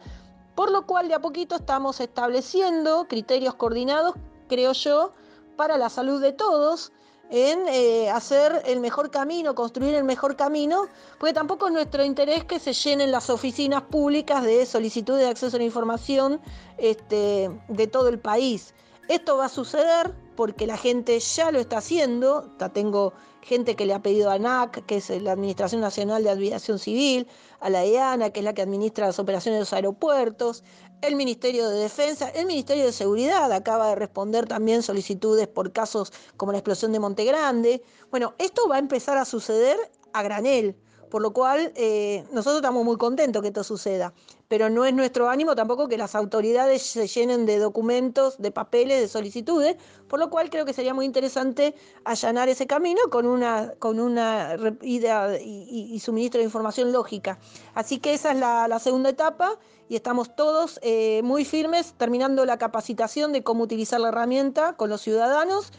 por 0.55 0.71
lo 0.71 0.85
cual 0.85 1.07
de 1.07 1.13
a 1.13 1.21
poquito 1.21 1.55
estamos 1.55 2.01
estableciendo 2.01 3.07
criterios 3.07 3.55
coordinados, 3.55 4.15
creo 4.49 4.73
yo, 4.73 5.13
para 5.55 5.77
la 5.77 5.89
salud 5.89 6.21
de 6.21 6.33
todos, 6.33 6.91
en 7.29 7.67
eh, 7.69 8.09
hacer 8.09 8.63
el 8.65 8.81
mejor 8.81 9.09
camino, 9.09 9.55
construir 9.55 9.95
el 9.95 10.03
mejor 10.03 10.35
camino, 10.35 10.87
porque 11.17 11.33
tampoco 11.33 11.67
es 11.67 11.73
nuestro 11.73 12.03
interés 12.03 12.43
que 12.43 12.59
se 12.59 12.73
llenen 12.73 13.11
las 13.11 13.29
oficinas 13.29 13.83
públicas 13.83 14.43
de 14.43 14.65
solicitud 14.65 15.17
de 15.17 15.27
acceso 15.27 15.55
a 15.55 15.59
la 15.59 15.65
información 15.65 16.41
este, 16.77 17.49
de 17.69 17.87
todo 17.87 18.09
el 18.09 18.19
país. 18.19 18.73
Esto 19.09 19.37
va 19.37 19.45
a 19.45 19.49
suceder 19.49 20.13
porque 20.35 20.67
la 20.67 20.77
gente 20.77 21.19
ya 21.19 21.49
lo 21.49 21.59
está 21.59 21.79
haciendo. 21.79 22.55
tengo 22.73 23.13
gente 23.41 23.75
que 23.75 23.87
le 23.87 23.95
ha 23.95 24.03
pedido 24.03 24.29
a 24.29 24.35
ANAC, 24.35 24.85
que 24.85 24.97
es 24.97 25.09
la 25.09 25.31
Administración 25.31 25.81
Nacional 25.81 26.23
de 26.23 26.29
Aviación 26.29 26.77
Civil, 26.77 27.27
a 27.59 27.71
la 27.71 27.83
EANA, 27.83 28.29
que 28.29 28.41
es 28.41 28.43
la 28.43 28.53
que 28.53 28.61
administra 28.61 29.07
las 29.07 29.17
operaciones 29.17 29.57
de 29.57 29.61
los 29.61 29.73
aeropuertos, 29.73 30.63
el 31.01 31.15
Ministerio 31.15 31.69
de 31.69 31.79
Defensa, 31.79 32.29
el 32.29 32.45
Ministerio 32.45 32.85
de 32.85 32.91
Seguridad 32.91 33.51
acaba 33.51 33.87
de 33.89 33.95
responder 33.95 34.45
también 34.45 34.83
solicitudes 34.83 35.47
por 35.47 35.71
casos 35.71 36.13
como 36.37 36.51
la 36.51 36.59
explosión 36.59 36.91
de 36.91 36.99
Monte 36.99 37.25
Grande. 37.25 37.81
Bueno, 38.11 38.35
esto 38.37 38.67
va 38.69 38.75
a 38.75 38.79
empezar 38.79 39.17
a 39.17 39.25
suceder 39.25 39.77
a 40.13 40.21
granel. 40.21 40.75
Por 41.09 41.21
lo 41.21 41.31
cual, 41.33 41.71
eh, 41.75 42.23
nosotros 42.31 42.57
estamos 42.57 42.85
muy 42.85 42.97
contentos 42.97 43.41
que 43.41 43.47
esto 43.47 43.63
suceda, 43.63 44.13
pero 44.47 44.69
no 44.69 44.85
es 44.85 44.93
nuestro 44.93 45.29
ánimo 45.29 45.55
tampoco 45.55 45.87
que 45.87 45.97
las 45.97 46.15
autoridades 46.15 46.81
se 46.83 47.07
llenen 47.07 47.45
de 47.45 47.57
documentos, 47.57 48.37
de 48.37 48.51
papeles, 48.51 49.01
de 49.01 49.07
solicitudes, 49.07 49.77
por 50.07 50.19
lo 50.19 50.29
cual 50.29 50.49
creo 50.49 50.65
que 50.65 50.73
sería 50.73 50.93
muy 50.93 51.05
interesante 51.05 51.75
allanar 52.03 52.49
ese 52.49 52.67
camino 52.67 52.99
con 53.09 53.25
una, 53.25 53.73
con 53.79 53.99
una 53.99 54.55
y, 54.81 55.99
suministro 55.99 56.39
de 56.39 56.45
información 56.45 56.91
lógica. 56.91 57.39
Así 57.73 57.99
que 57.99 58.13
esa 58.13 58.31
es 58.31 58.37
la, 58.37 58.79
segunda 58.79 59.09
etapa 59.09 59.57
y 59.89 59.95
estamos 59.95 60.35
todos 60.35 60.79
eh, 60.83 61.21
muy 61.23 61.43
firmes 61.43 61.93
terminando 61.97 62.45
la 62.45 62.57
capacitación 62.57 63.33
de 63.33 63.43
cómo 63.43 63.63
utilizar 63.63 63.99
la 63.99 64.09
herramienta 64.09 64.73
con 64.77 64.89
los 64.89 65.01
ciudadanos 65.01 65.71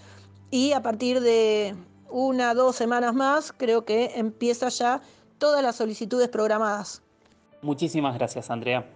y 0.51 0.73
a 0.73 0.83
partir 0.83 1.21
de 1.21 1.75
una, 2.11 2.55
dos 2.55 2.77
semanas 2.77 3.15
más 3.15 3.53
creo 3.57 3.85
que 3.85 4.13
empieza 4.17 4.69
ya 4.69 5.01
todas 5.41 5.65
las 5.65 5.75
solicitudes 5.75 6.29
programadas. 6.29 7.03
Muchísimas 7.63 8.15
gracias, 8.15 8.49
Andrea. 8.49 8.87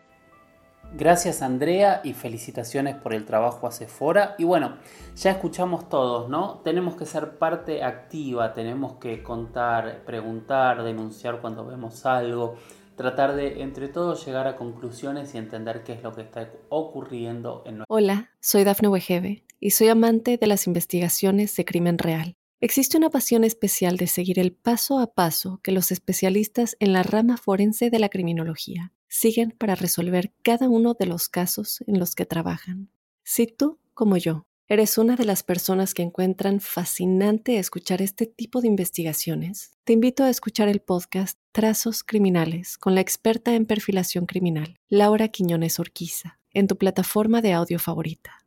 Gracias 0.96 1.42
Andrea 1.42 2.00
y 2.04 2.12
felicitaciones 2.12 2.94
por 2.94 3.14
el 3.14 3.24
trabajo 3.24 3.66
a 3.66 3.72
Sephora. 3.72 4.36
Y 4.38 4.44
bueno, 4.44 4.76
ya 5.16 5.32
escuchamos 5.32 5.88
todos, 5.88 6.28
¿no? 6.28 6.60
Tenemos 6.62 6.94
que 6.94 7.04
ser 7.04 7.36
parte 7.36 7.82
activa, 7.82 8.54
tenemos 8.54 8.98
que 8.98 9.20
contar, 9.20 10.04
preguntar, 10.04 10.84
denunciar 10.84 11.40
cuando 11.40 11.66
vemos 11.66 12.06
algo, 12.06 12.54
tratar 12.94 13.34
de 13.34 13.62
entre 13.62 13.88
todos 13.88 14.24
llegar 14.24 14.46
a 14.46 14.54
conclusiones 14.54 15.34
y 15.34 15.38
entender 15.38 15.82
qué 15.82 15.94
es 15.94 16.02
lo 16.04 16.14
que 16.14 16.22
está 16.22 16.48
ocurriendo 16.68 17.64
en 17.66 17.82
Hola, 17.88 18.30
soy 18.38 18.62
Dafne 18.62 18.86
Wegebe 18.86 19.42
y 19.58 19.70
soy 19.70 19.88
amante 19.88 20.38
de 20.38 20.46
las 20.46 20.68
investigaciones 20.68 21.56
de 21.56 21.64
crimen 21.64 21.98
real. 21.98 22.36
Existe 22.60 22.96
una 22.96 23.10
pasión 23.10 23.42
especial 23.42 23.96
de 23.96 24.06
seguir 24.06 24.38
el 24.38 24.52
paso 24.52 25.00
a 25.00 25.12
paso 25.12 25.58
que 25.60 25.72
los 25.72 25.90
especialistas 25.90 26.76
en 26.78 26.92
la 26.92 27.02
rama 27.02 27.36
forense 27.36 27.90
de 27.90 27.98
la 27.98 28.10
criminología 28.10 28.92
siguen 29.14 29.52
para 29.52 29.76
resolver 29.76 30.32
cada 30.42 30.68
uno 30.68 30.94
de 30.94 31.06
los 31.06 31.28
casos 31.28 31.84
en 31.86 32.00
los 32.00 32.16
que 32.16 32.26
trabajan. 32.26 32.90
Si 33.22 33.46
tú, 33.46 33.78
como 33.94 34.16
yo, 34.16 34.44
eres 34.66 34.98
una 34.98 35.14
de 35.14 35.24
las 35.24 35.44
personas 35.44 35.94
que 35.94 36.02
encuentran 36.02 36.58
fascinante 36.58 37.58
escuchar 37.58 38.02
este 38.02 38.26
tipo 38.26 38.60
de 38.60 38.66
investigaciones, 38.66 39.70
te 39.84 39.92
invito 39.92 40.24
a 40.24 40.30
escuchar 40.30 40.68
el 40.68 40.80
podcast 40.80 41.38
Trazos 41.52 42.02
Criminales 42.02 42.76
con 42.76 42.96
la 42.96 43.02
experta 43.02 43.54
en 43.54 43.66
perfilación 43.66 44.26
criminal, 44.26 44.74
Laura 44.88 45.28
Quiñones 45.28 45.78
Orquiza, 45.78 46.40
en 46.50 46.66
tu 46.66 46.76
plataforma 46.76 47.40
de 47.40 47.52
audio 47.52 47.78
favorita. 47.78 48.44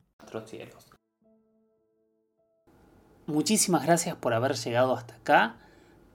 Muchísimas 3.26 3.86
gracias 3.86 4.18
por 4.18 4.34
haber 4.34 4.56
llegado 4.56 4.94
hasta 4.94 5.16
acá 5.16 5.67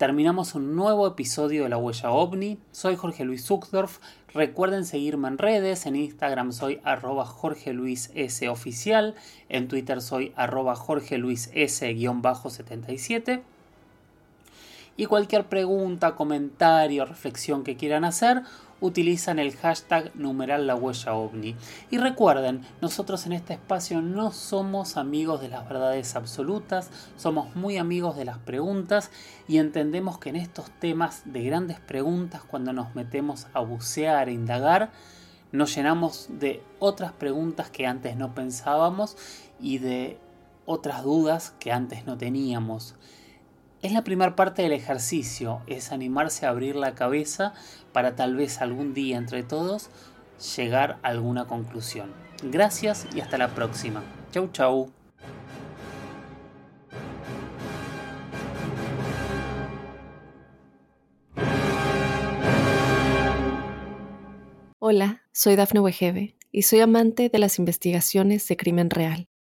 terminamos 0.03 0.57
un 0.57 0.75
nuevo 0.75 1.07
episodio 1.07 1.63
de 1.63 1.69
La 1.69 1.77
Huella 1.77 2.11
OVNI. 2.11 2.59
Soy 2.73 2.97
Jorge 2.97 3.25
Luis 3.25 3.47
Zuckdorf. 3.47 4.01
Recuerden 4.35 4.85
seguirme 4.85 5.29
en 5.29 5.39
redes. 5.39 5.87
En 5.87 5.95
Instagram 5.95 6.51
soy 6.51 6.81
arroba 6.83 7.25
Jorge 7.25 7.73
Luis 7.73 8.11
S 8.17 8.49
oficial. 8.49 9.15
En 9.49 9.69
Twitter 9.69 10.01
soy 10.03 10.33
arroba 10.35 10.75
Jorge 10.75 11.19
Luis 11.19 11.53
S-77. 11.55 13.43
Y 14.97 15.07
cualquier 15.07 15.47
pregunta, 15.47 16.17
comentario, 16.17 17.05
reflexión 17.05 17.63
que 17.63 17.77
quieran 17.77 18.03
hacer, 18.05 18.43
utilizan 18.83 19.39
el 19.39 19.57
hashtag 19.57 20.15
numeral 20.15 20.67
la 20.67 20.75
huella 20.75 21.15
ovni. 21.15 21.57
Y 21.91 21.99
recuerden, 21.99 22.63
nosotros 22.83 23.25
en 23.25 23.33
este 23.33 23.55
espacio 23.55 24.03
no 24.03 24.33
somos 24.33 24.97
amigos 24.97 25.41
de 25.41 25.49
las 25.49 25.67
verdades 25.67 26.15
absolutas, 26.17 26.91
somos 27.17 27.57
muy 27.57 27.79
amigos 27.79 28.17
de 28.17 28.27
las 28.27 28.39
preguntas 28.39 29.11
y 29.49 29.59
entendemos 29.59 30.19
que 30.19 30.31
en 30.31 30.37
estos 30.37 30.71
temas 30.73 31.23
de 31.25 31.45
grandes 31.45 31.81
preguntas, 31.81 32.43
cuando 32.43 32.73
nos 32.73 32.95
metemos 32.95 33.47
a 33.55 33.61
bucear 33.61 34.29
e 34.29 34.33
indagar, 34.33 34.91
nos 35.53 35.75
llenamos 35.75 36.29
de 36.29 36.63
otras 36.79 37.13
preguntas 37.13 37.71
que 37.71 37.87
antes 37.87 38.17
no 38.17 38.35
pensábamos 38.35 39.17
y 39.61 39.79
de 39.79 40.19
otras 40.67 41.03
dudas 41.05 41.55
que 41.61 41.73
antes 41.73 42.05
no 42.05 42.19
teníamos. 42.19 42.97
Es 43.83 43.91
la 43.91 44.05
primera 44.05 44.37
parte 44.37 44.63
del 44.63 44.71
ejercicio, 44.71 45.61
es 45.67 45.91
animarse 45.91 46.47
a 46.47 46.51
abrir 46.51 46.77
la 46.77 46.95
cabeza 46.95 47.53
para 47.93 48.15
tal 48.15 48.37
vez 48.37 48.63
algún 48.63 48.95
día 48.95 49.19
entre 49.19 49.43
todos 49.43 49.91
llegar 50.57 51.01
a 51.03 51.09
alguna 51.09 51.47
conclusión. 51.47 52.13
Gracias 52.45 53.09
y 53.13 53.21
hasta 53.21 53.39
la 53.39 53.49
próxima. 53.49 54.05
Chau 54.31 54.49
chau. 54.53 54.93
Hola, 64.79 65.23
soy 65.33 65.57
Dafne 65.57 65.81
Wegebe 65.81 66.37
y 66.53 66.63
soy 66.63 66.81
amante 66.81 67.29
de 67.29 67.39
las 67.41 67.59
investigaciones 67.59 68.47
de 68.47 68.57
crimen 68.57 68.91
real. 68.91 69.27